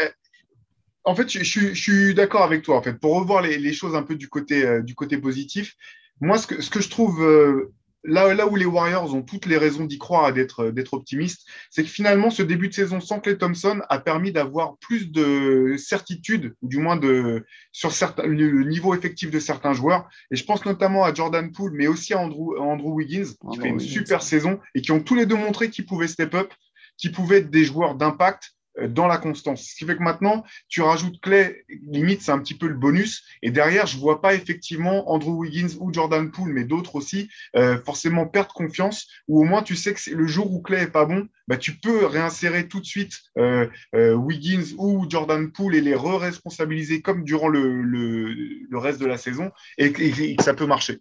[1.09, 2.77] en fait, je, suis d'accord avec toi.
[2.77, 5.75] En fait, pour revoir les, choses un peu du côté, euh, du côté positif,
[6.21, 7.73] moi, ce que, ce que je trouve euh,
[8.05, 11.49] là, là où les Warriors ont toutes les raisons d'y croire et d'être, d'être optimistes,
[11.71, 15.77] c'est que finalement, ce début de saison sans Clay Thompson a permis d'avoir plus de
[15.79, 17.43] certitude, ou du moins de,
[17.73, 20.11] sur certains, le niveau effectif de certains joueurs.
[20.31, 23.69] Et je pense notamment à Jordan Poole, mais aussi à Andrew, Andrew Wiggins, qui fait
[23.69, 26.53] une super saison et qui ont tous les deux montré qu'ils pouvaient step up,
[26.99, 29.63] qu'ils pouvaient être des joueurs d'impact euh, dans la constance.
[29.63, 33.25] Ce qui fait que maintenant, tu rajoutes Clay, limite, c'est un petit peu le bonus.
[33.43, 37.29] Et derrière, je ne vois pas effectivement Andrew Wiggins ou Jordan Poole, mais d'autres aussi,
[37.57, 40.93] euh, forcément perdre confiance, ou au moins tu sais que le jour où Clay est
[40.93, 45.81] pas bon, bah, tu peux réinsérer tout de suite euh, Wiggins ou Jordan Poole et
[45.81, 51.01] les re-responsabiliser comme durant le, le, reste de la saison et, que ça peut marcher.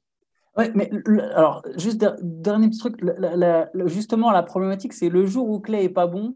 [0.55, 0.89] Ouais, mais
[1.36, 2.95] alors, juste dernier petit truc,
[3.86, 6.36] justement, la problématique, c'est le jour où Clay est pas bon,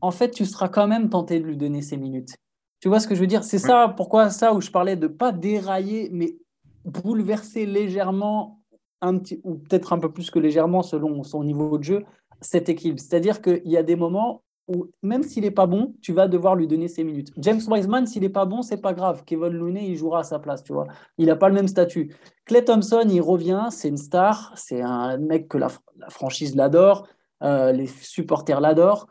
[0.00, 2.36] en fait, tu seras quand même tenté de lui donner ses minutes.
[2.80, 3.44] Tu vois ce que je veux dire?
[3.44, 6.36] C'est ça, pourquoi ça où je parlais de pas dérailler, mais
[6.84, 8.60] bouleverser légèrement,
[9.00, 12.04] un petit, ou peut-être un peu plus que légèrement selon son niveau de jeu,
[12.40, 13.00] cette équipe.
[13.00, 16.54] C'est-à-dire qu'il y a des moments où, même s'il n'est pas bon, tu vas devoir
[16.54, 17.32] lui donner ses minutes.
[17.38, 19.24] James Wiseman, s'il n'est pas bon, c'est pas grave.
[19.24, 20.86] Kevin Looney, il jouera à sa place, tu vois.
[21.16, 22.14] Il n'a pas le même statut.
[22.44, 25.68] Clay Thompson, il revient, c'est une star, c'est un mec que la,
[26.10, 27.08] franchise l'adore,
[27.42, 29.06] euh, les supporters l'adorent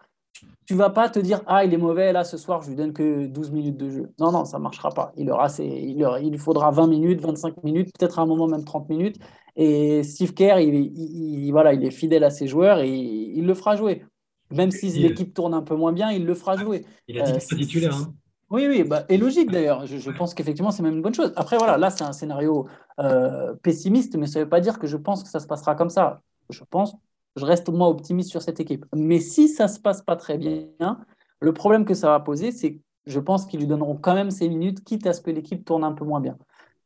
[0.66, 2.94] tu vas pas te dire ah il est mauvais là ce soir je lui donne
[2.94, 4.12] que 12 minutes de jeu.
[4.20, 5.12] Non non ça marchera pas.
[5.16, 8.90] Il aura il, il faudra 20 minutes, 25 minutes, peut-être à un moment même 30
[8.90, 9.18] minutes.
[9.56, 13.76] Et Steve Kerr il, voilà il est fidèle à ses joueurs et il, le fera
[13.76, 14.04] jouer.
[14.52, 16.86] Même si l'équipe tourne un peu moins bien, il le fera jouer.
[17.08, 17.96] Il a dit euh, titulaire.
[17.96, 18.14] Hein.
[18.50, 19.86] Oui, oui, bah, et logique d'ailleurs.
[19.86, 21.34] Je, pense qu'effectivement, c'est même une bonne chose.
[21.36, 22.66] Après, voilà, là, c'est un scénario
[23.00, 25.76] euh, pessimiste, mais ça ne veut pas dire que je pense que ça se passera
[25.76, 26.22] comme ça.
[26.50, 26.96] Je pense
[27.38, 28.86] je reste moi optimiste sur cette équipe.
[28.96, 31.00] Mais si ça se passe pas très bien,
[31.40, 34.32] le problème que ça va poser, c'est que je pense qu'ils lui donneront quand même
[34.32, 36.38] ses minutes, quitte à ce que l'équipe tourne un peu moins bien.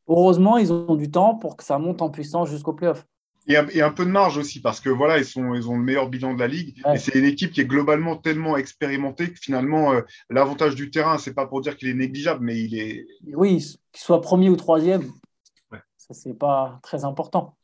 [0.08, 3.06] Heureusement, ils ont du temps pour que ça monte en puissance jusqu'au playoff.
[3.48, 5.76] Et un, et un, peu de marge aussi, parce que voilà, ils, sont, ils ont
[5.76, 6.80] le meilleur bilan de la ligue.
[6.94, 11.18] Et c'est une équipe qui est globalement tellement expérimentée que finalement, euh, l'avantage du terrain,
[11.18, 13.06] c'est pas pour dire qu'il est négligeable, mais il est.
[13.34, 13.56] Oui,
[13.92, 15.10] qu'il soit premier ou troisième,
[15.72, 15.80] ouais.
[15.96, 17.56] ça, c'est pas très important.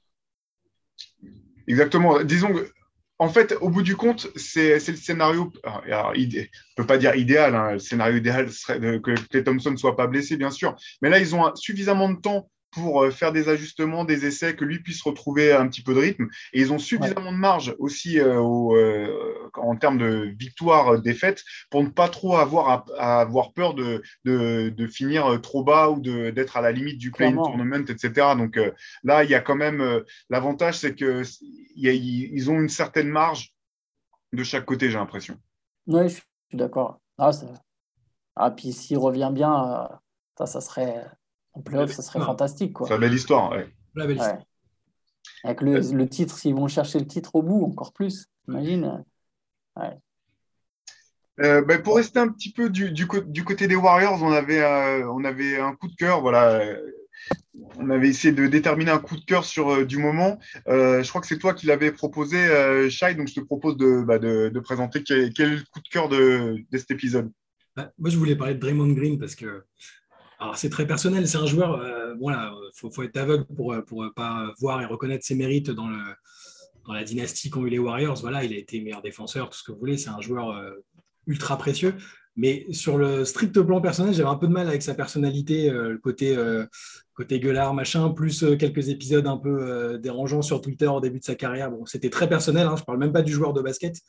[1.68, 2.24] Exactement.
[2.24, 2.72] Disons que
[3.18, 5.52] en fait, au bout du compte, c'est le scénario.
[5.64, 6.44] Alors, ne
[6.76, 7.54] peut pas dire idéal.
[7.54, 10.76] Hein, le scénario idéal serait que Clay Thompson ne soit pas blessé, bien sûr.
[11.02, 14.64] Mais là, ils ont suffisamment de temps pour euh, faire des ajustements, des essais, que
[14.64, 16.28] lui puisse retrouver un petit peu de rythme.
[16.52, 19.27] Et ils ont suffisamment de marge aussi euh, euh,
[19.60, 25.40] en termes de victoire-défaite pour ne pas trop avoir à, avoir peur de, de, finir
[25.42, 28.34] trop bas ou d'être à la limite du play tournament, etc.
[28.36, 28.58] Donc
[29.04, 33.54] là, il y a quand même l'avantage, c'est qu'ils ont une certaine marge
[34.32, 35.36] de chaque côté, j'ai l'impression.
[35.86, 37.00] Oui, je suis d'accord.
[37.16, 37.30] Ah,
[38.36, 39.88] ah, puis s'il revient bien,
[40.36, 41.04] ça, ça serait
[41.52, 42.76] en playoff, ça serait fantastique.
[42.86, 43.52] C'est une belle histoire.
[45.44, 49.04] Avec le, titre, s'ils vont chercher le titre au bout, encore plus, imagine.
[51.40, 55.24] Euh, ben, pour rester un petit peu du, côté des Warriors, on avait, euh, on
[55.24, 56.20] avait un coup de cœur.
[56.20, 56.60] Voilà,
[57.76, 60.38] on avait essayé de déterminer un coup de cœur sur euh, du moment.
[60.66, 64.18] je crois que c'est toi qui l'avais proposé, Shai, donc je te propose de, bah,
[64.62, 67.30] présenter quel, coup de cœur de, cet épisode.
[67.76, 69.62] Bah, moi, je voulais parler de Draymond Green parce que
[70.54, 71.28] c'est très personnel.
[71.28, 75.24] C'est un joueur, euh, voilà, faut, faut, être aveugle pour ne pas voir et reconnaître
[75.24, 76.02] ses mérites dans, le,
[76.88, 78.16] dans la dynastie qu'ont eu les Warriors.
[78.20, 79.96] Voilà, il a été meilleur défenseur, tout ce que vous voulez.
[79.96, 80.70] C'est un joueur euh,
[81.28, 81.94] ultra précieux.
[82.34, 85.90] Mais sur le strict plan personnel, j'avais un peu de mal avec sa personnalité, euh,
[85.90, 86.36] le côté,
[87.14, 91.34] côté gueulard, machin, plus quelques épisodes un peu dérangeants sur Twitter au début de sa
[91.34, 91.70] carrière.
[91.70, 94.00] Bon, c'était très personnel, hein, je ne parle même pas du joueur de basket.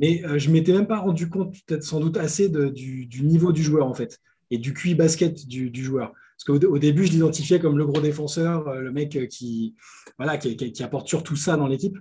[0.00, 3.62] Mais je ne m'étais même pas rendu compte, peut-être sans doute assez, du, niveau du
[3.62, 4.20] joueur, en fait
[4.50, 6.12] et du QI basket du, joueur.
[6.36, 9.74] Parce qu'au au début, je l'identifiais comme le gros défenseur, euh, le mec euh, qui,
[10.18, 11.98] voilà, qui, qui, apporte surtout ça dans l'équipe.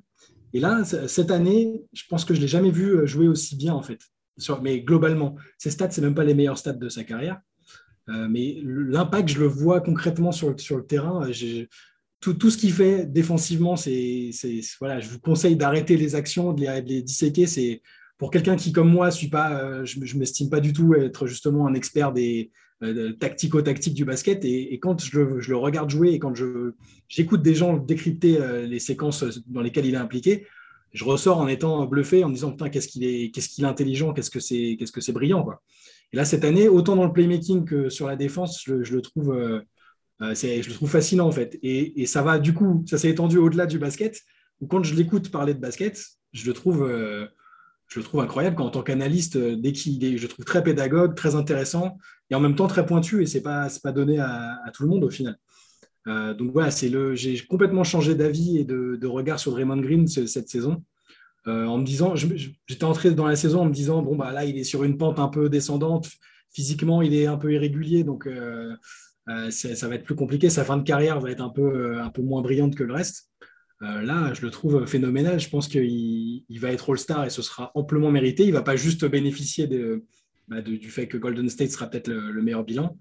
[0.54, 3.56] Et là, cette année, je pense que je ne l'ai jamais vu euh, jouer aussi
[3.56, 4.00] bien, en fait.
[4.62, 7.40] mais globalement, ses stats, ce même pas les meilleurs stats de sa carrière.
[8.08, 11.30] mais l'impact, je le vois concrètement sur le, sur le terrain.
[12.20, 14.32] Tout, tout, ce qu'il fait défensivement, c'est,
[14.80, 17.46] voilà, je vous conseille d'arrêter les actions, de les, disséquer.
[17.46, 17.82] C'est
[18.18, 21.28] pour quelqu'un qui, comme moi, suis pas, euh, je ne m'estime pas du tout être
[21.28, 22.52] justement un expert des
[22.84, 24.46] euh, tactico-tactiques du basket.
[24.46, 26.34] Et, quand je le, regarde jouer et quand
[27.08, 30.46] j'écoute des gens décrypter euh, les séquences dans lesquelles il est impliqué,
[30.94, 34.14] je ressors en étant bluffé, en disant putain, qu'est-ce qu'il est, qu'est-ce qu'il est intelligent,
[34.14, 35.44] qu'est-ce que c'est, qu'est-ce que c'est brillant.
[35.44, 35.64] Quoi.
[36.14, 39.36] Et là, cette année, autant dans le playmaking que sur la défense, je, le trouve.
[40.36, 41.58] c'est, je le trouve fascinant en fait.
[41.64, 44.22] Et, ça va, du coup, ça s'est étendu au-delà du basket.
[44.62, 46.00] Où quand je l'écoute parler de basket,
[46.32, 46.88] je le trouve,
[47.88, 50.64] je le trouve incroyable quand, en tant qu'analyste, euh, dès qu'il est, je trouve très
[50.64, 51.98] pédagogue, très intéressant
[52.30, 55.04] et en même temps très pointu et c'est pas pas donné à, tout le monde
[55.04, 55.38] au final.
[56.08, 60.08] Euh, donc voilà, c'est le, j'ai complètement changé d'avis et de, regard sur Draymond Green
[60.08, 60.84] cette saison.
[61.48, 64.44] Euh, en me disant, j'étais entré dans la saison en me disant bon bah là
[64.44, 66.10] il est sur une pente un peu descendante,
[66.52, 68.28] physiquement il est un peu irrégulier donc
[69.50, 70.50] ça va être plus compliqué.
[70.50, 73.30] Sa fin de carrière va être un peu un peu moins brillante que le reste.
[73.84, 75.40] Euh, là, je le trouve phénoménal.
[75.40, 78.44] Je pense qu'il va être All-Star et ce sera amplement mérité.
[78.44, 79.70] Il ne va pas juste bénéficier
[80.48, 82.98] bah, du fait que Golden State sera peut-être le, meilleur bilan.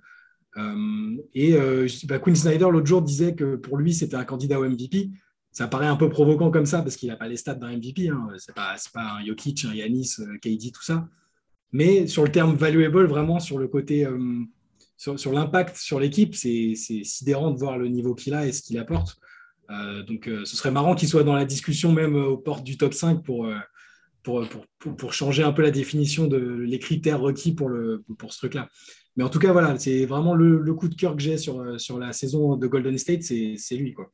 [0.59, 4.61] Euh, et euh, bah, Quinn Snyder, l'autre jour, disait que pour lui, c'était un candidat
[4.61, 5.11] au MVP.
[5.53, 8.09] Ça paraît un peu provoquant comme ça parce qu'il n'a pas les stats d'un MVP.
[8.09, 8.29] Hein.
[8.37, 11.09] Ce n'est pas, un Jokic, un Yanis, KD, tout ça.
[11.73, 14.07] Mais sur le terme valuable, vraiment sur le côté,
[14.99, 18.79] sur l'impact sur l'équipe, c'est sidérant de voir le niveau qu'il a et ce qu'il
[18.79, 19.19] apporte.
[19.71, 22.65] Euh, donc, euh, ce serait marrant qu'il soit dans la discussion même euh, aux portes
[22.65, 23.49] du top 5 pour,
[25.11, 28.69] changer un peu la définition de les critères requis pour, ce truc-là.
[29.17, 31.81] Mais en tout cas, voilà, c'est vraiment le, le, coup de cœur que j'ai sur,
[31.81, 33.95] sur la saison de Golden State, c'est lui.
[33.95, 34.13] Quoi.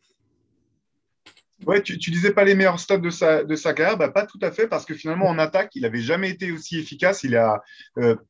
[1.67, 4.27] Ouais, tu, tu disais pas les meilleurs stats de sa, de sa carrière, bah, pas
[4.27, 7.25] tout à fait, parce que finalement en attaque, il n'avait jamais été aussi efficace.
[7.25, 7.63] Il a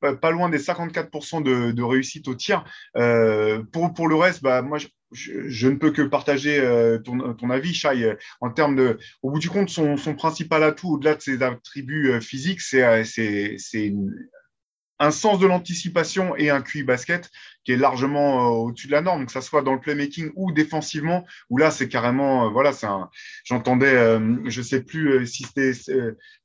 [0.01, 2.65] pas, loin des 54% de, de, réussite au tir.
[2.95, 7.51] pour, pour le reste, bah, moi, je, je, ne peux que partager euh, ton, ton,
[7.51, 8.05] avis, Shai.
[8.05, 11.43] Euh, en termes de, au bout du compte, son, son principal atout, au-delà de ses
[11.43, 13.05] attributs euh, physiques, c'est
[14.99, 17.31] un sens de l'anticipation et un QI basket
[17.65, 21.25] qui est largement au-dessus de la norme, que ce soit dans le playmaking ou défensivement,
[21.51, 22.87] où là, c'est carrément, voilà, c'est
[23.45, 23.95] j'entendais,
[24.47, 25.73] je ne sais plus si c'était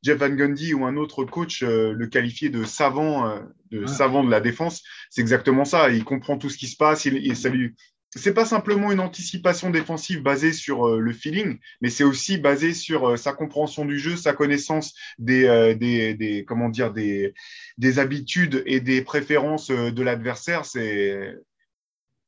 [0.04, 3.40] Jeff Van Gundy ou un autre coach le qualifier de savant,
[3.72, 4.84] de savant de la défense.
[5.10, 5.90] C'est exactement ça.
[5.90, 7.76] Il comprend tout ce qui se passe, il, il, ça lui,
[8.16, 12.74] c'est pas simplement une anticipation défensive basée sur euh, le feeling, mais c'est aussi basé
[12.74, 17.34] sur euh, sa compréhension du jeu, sa connaissance des, euh, des, comment dire, des,
[17.78, 20.66] des, habitudes et des préférences de l'adversaire.
[20.66, 21.36] C'est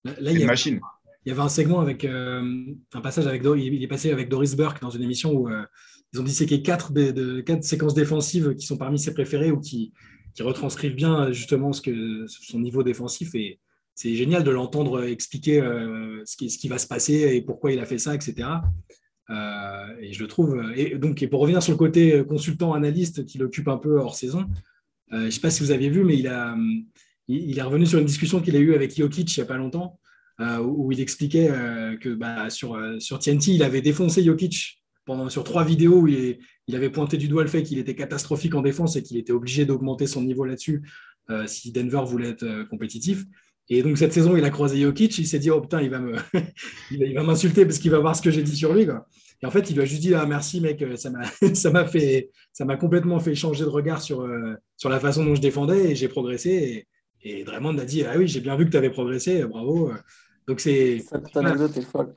[0.05, 0.79] une machine.
[1.25, 4.81] Il y avait un segment avec un passage avec il est passé avec Doris Burke
[4.81, 5.49] dans une émission où
[6.13, 9.93] ils ont disséqué quatre, de, quatre séquences défensives qui sont parmi ses préférées ou qui,
[10.33, 13.59] qui retranscrivent bien justement ce que son niveau défensif et
[13.99, 17.85] c'est génial de l'entendre expliquer euh, ce, qui, va se passer et pourquoi il a
[17.85, 18.47] fait ça, etc.
[19.29, 20.57] Euh, et je le trouve.
[20.73, 24.45] Et donc, pour revenir sur le côté consultant analyste qui l'occupe un peu hors saison,
[25.11, 26.27] euh, je ne sais pas si vous aviez vu, mais il,
[27.57, 29.99] est revenu sur une discussion qu'il a eue avec Jokic il n'y a pas longtemps,
[30.63, 31.49] où il expliquait
[31.99, 36.39] que bah, sur, sur TNT, il avait défoncé Jokic pendant, sur trois vidéos où il
[36.73, 39.65] avait pointé du doigt le fait qu'il était catastrophique en défense et qu'il était obligé
[39.65, 40.83] d'augmenter son niveau là-dessus
[41.47, 43.25] si Denver voulait être compétitif.
[43.69, 45.99] Et donc cette saison, il a croisé Jokic, il s'est dit oh putain, il va
[45.99, 46.15] me,
[46.91, 48.85] il va m'insulter parce qu'il va voir ce que j'ai dit sur lui.
[48.85, 49.07] Quoi.
[49.41, 51.21] Et en fait, il lui a juste dit ah, merci mec, ça m'a,
[51.53, 55.23] ça m'a fait, ça m'a complètement fait changer de regard sur, euh, sur la façon
[55.23, 56.87] dont je défendais et j'ai progressé.
[57.21, 59.91] Et, et Draymond a dit ah oui, j'ai bien vu que tu avais progressé, bravo.
[60.49, 61.05] Donc c'est.
[61.07, 62.11] Cette anecdote est folle.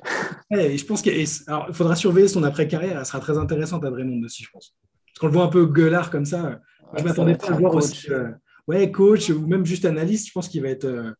[0.50, 1.26] Et je pense qu'il
[1.72, 2.98] faudra surveiller son après carrière.
[2.98, 4.74] Elle sera très intéressante à Draymond aussi, je pense.
[5.06, 6.58] Parce qu'on le voit un peu gueulard comme ça.
[6.94, 8.10] je je m'attendais pas à le voir aussi.
[8.10, 8.30] Euh,
[8.66, 10.28] ouais, coach ou même juste analyste.
[10.28, 10.86] Je pense qu'il va être.
[10.86, 11.12] Euh,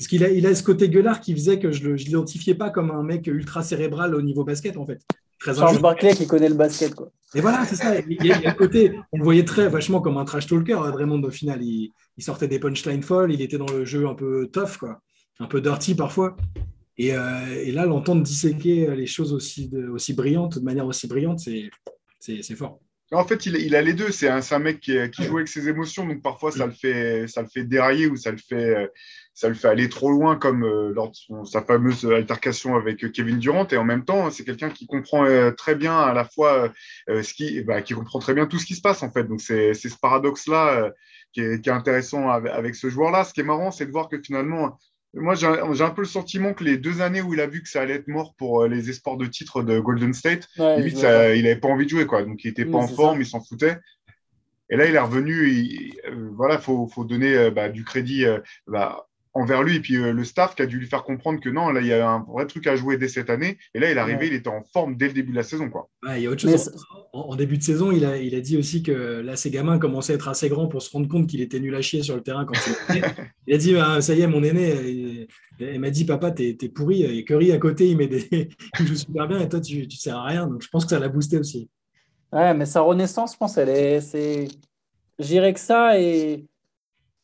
[0.00, 2.70] parce qu'il a, il a ce côté gueulard qui faisait que je ne l'identifiais pas
[2.70, 5.02] comme un mec ultra cérébral au niveau basket, en fait.
[5.38, 7.12] Très Charles Barclay qui connaît le basket, quoi.
[7.34, 7.98] Et voilà, c'est ça.
[7.98, 11.30] Il y, a, côté, on le voyait très vachement comme un trash talker, Draymond, au
[11.30, 11.62] final.
[11.62, 15.02] Il, sortait des punchlines folles, il était dans le jeu un peu tough, quoi.
[15.38, 16.34] Un peu dirty parfois.
[16.96, 21.40] Et, euh, là, l'entendre disséquer les choses aussi, aussi brillantes, de manière aussi brillante,
[22.20, 22.80] c'est fort.
[23.12, 24.12] En fait, il, a les deux.
[24.12, 24.94] C'est un, un, mec qui,
[25.24, 28.30] joue avec ses émotions, donc parfois ça le fait, ça le fait dérailler ou ça
[28.30, 28.88] le fait,
[29.34, 33.38] ça le fait aller trop loin, comme euh, lors de sa fameuse altercation avec Kevin
[33.38, 33.66] Durant.
[33.68, 36.70] Et en même temps, c'est quelqu'un qui comprend euh, très bien à la fois
[37.08, 39.24] euh, ce qui, bah, qui comprend très bien tout ce qui se passe en fait.
[39.24, 40.92] Donc c'est ce paradoxe-là
[41.32, 43.24] qui, est, intéressant avec ce joueur-là.
[43.24, 44.78] Ce qui est marrant, c'est de voir que finalement,
[45.12, 47.68] moi, j'ai un, peu le sentiment que les deux années où il a vu que
[47.68, 51.56] ça allait être mort pour euh, les espoirs de titre de Golden State, il n'avait
[51.56, 52.06] pas envie de jouer.
[52.06, 52.22] Quoi.
[52.22, 53.78] Donc, il n'était pas en forme, il s'en foutait.
[54.70, 55.50] Et là, il est revenu.
[55.50, 58.24] Il euh, voilà, faut, faut donner euh, bah, du crédit
[58.68, 61.48] bah, envers lui et puis euh, le staff qui a dû lui faire comprendre que
[61.48, 63.58] non, là, il y a un vrai truc à jouer dès cette année.
[63.74, 65.70] Et là, il est arrivé, il était en forme dès le début de la saison.
[65.70, 65.88] Quoi.
[66.16, 66.72] il y a autre chose.
[67.12, 70.14] En, début de saison, il a, il a dit aussi que là, ces gamins commençaient
[70.14, 72.22] à être assez grands pour se rendre compte qu'il était nul à chier sur le
[72.22, 72.54] terrain quand
[72.90, 73.02] il
[73.46, 75.26] Il a dit bah, Ça y est, mon aîné,
[75.60, 77.02] il, m'a dit Papa, t'es es pourri.
[77.02, 78.28] Et Curry à côté, il, met des...
[78.80, 80.46] il joue super bien et toi, tu, tu sers à rien.
[80.46, 81.68] Donc, je pense que ça l'a boosté aussi.
[82.32, 84.00] Ouais, mais sa renaissance, je pense, elle est.
[84.00, 84.48] c'est
[85.20, 86.46] J'irais que ça et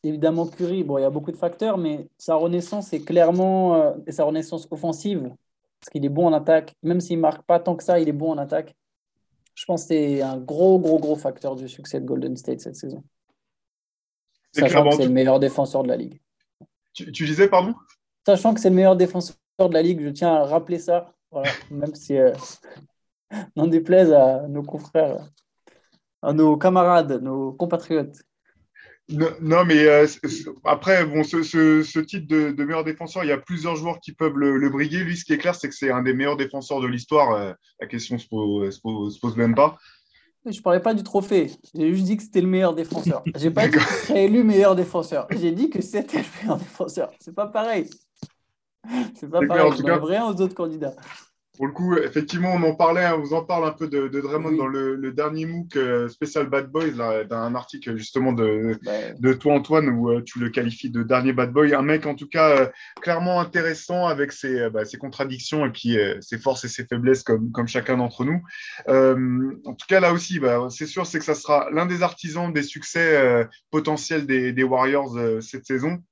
[0.03, 3.93] évidemment Curry, bon, il y a beaucoup de facteurs, mais sa renaissance est clairement euh,
[4.09, 5.29] sa renaissance offensive,
[5.79, 8.09] parce qu'il est bon en attaque, même s'il ne marque pas tant que ça, il
[8.09, 8.75] est bon en attaque.
[9.55, 12.75] Je pense que c'est un gros, gros, gros facteur du succès de Golden State cette
[12.75, 13.03] saison.
[14.51, 16.19] Sachant que c'est le meilleur défenseur de la ligue.
[16.93, 17.75] Tu, disais, pardon?
[18.25, 21.13] Sachant que c'est le meilleur défenseur de la ligue, je tiens à rappeler ça,
[21.71, 22.33] même si euh,
[23.55, 25.27] n'en déplaise à nos confrères,
[26.21, 28.23] à nos camarades, nos compatriotes.
[29.09, 30.05] Non, mais euh,
[30.65, 34.37] après, bon, ce, ce, titre de, meilleur défenseur, il y a plusieurs joueurs qui peuvent
[34.37, 35.03] le, briguer.
[35.03, 37.31] Lui, ce qui est clair, c'est que c'est un des meilleurs défenseurs de l'histoire.
[37.31, 39.77] Euh, la question ne se, se, pose même pas.
[40.45, 41.51] Je ne parlais pas du trophée.
[41.73, 43.23] J'ai juste dit que c'était le meilleur défenseur.
[43.37, 45.27] J'ai pas dit qu'il serait élu meilleur défenseur.
[45.31, 47.11] J'ai dit que c'était le meilleur défenseur.
[47.19, 47.89] C'est pas pareil.
[49.15, 49.71] C'est pas pareil.
[49.77, 50.95] Je rien aux autres candidats
[51.57, 54.07] pour le coup, effectivement, on en parlait, hein, on vous en parle un peu de,
[54.07, 56.91] de Draymond dans le, dernier MOOC euh, spécial Bad Boys,
[57.25, 58.77] d'un article justement de,
[59.19, 61.73] de toi, Antoine, où euh, tu le qualifies de dernier Bad Boy.
[61.73, 62.67] Un mec, en tout cas, euh,
[63.01, 67.51] clairement intéressant avec ses, bah, ses, contradictions et puis ses forces et ses faiblesses, comme,
[67.51, 68.41] comme chacun d'entre nous.
[68.87, 72.53] en tout cas, là aussi, bah, c'est sûr, c'est que ça sera l'un des artisans
[72.53, 76.03] des succès potentiels des, des Warriors cette saison.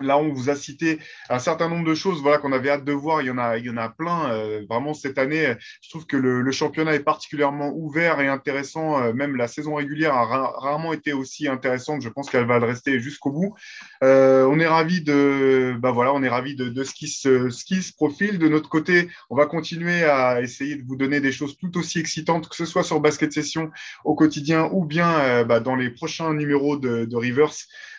[0.00, 2.92] Là, on vous a cité un certain nombre de choses voilà, qu'on avait hâte de
[2.92, 3.22] voir.
[3.22, 4.30] Il y en a, il y en a plein.
[4.30, 9.02] Euh, vraiment, cette année, je trouve que le, championnat est particulièrement ouvert et intéressant.
[9.02, 12.02] Euh, même la saison régulière a rarement été aussi intéressante.
[12.02, 13.54] Je pense qu'elle va le rester jusqu'au bout.
[14.02, 17.64] Euh, on est ravis de, bah voilà, on est ravi de, ce, qui se, ce
[17.64, 18.38] qui se profile.
[18.38, 21.98] De notre côté, on va continuer à essayer de vous donner des choses tout aussi
[21.98, 23.70] excitantes, que ce soit sur Basket Session
[24.04, 27.52] au quotidien ou bien bah, dans les prochains numéros de, de Rivers.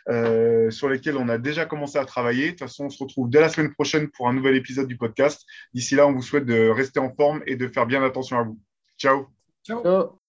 [0.10, 2.46] Euh, sur lesquels on a déjà commencé à travailler.
[2.46, 4.98] De toute façon, on se retrouve dès la semaine prochaine pour un nouvel épisode du
[4.98, 5.46] podcast.
[5.74, 8.44] D'ici là, on vous souhaite de rester en forme et de faire bien attention à
[8.44, 8.60] vous.
[8.98, 9.28] Ciao.
[9.66, 10.23] Ciao.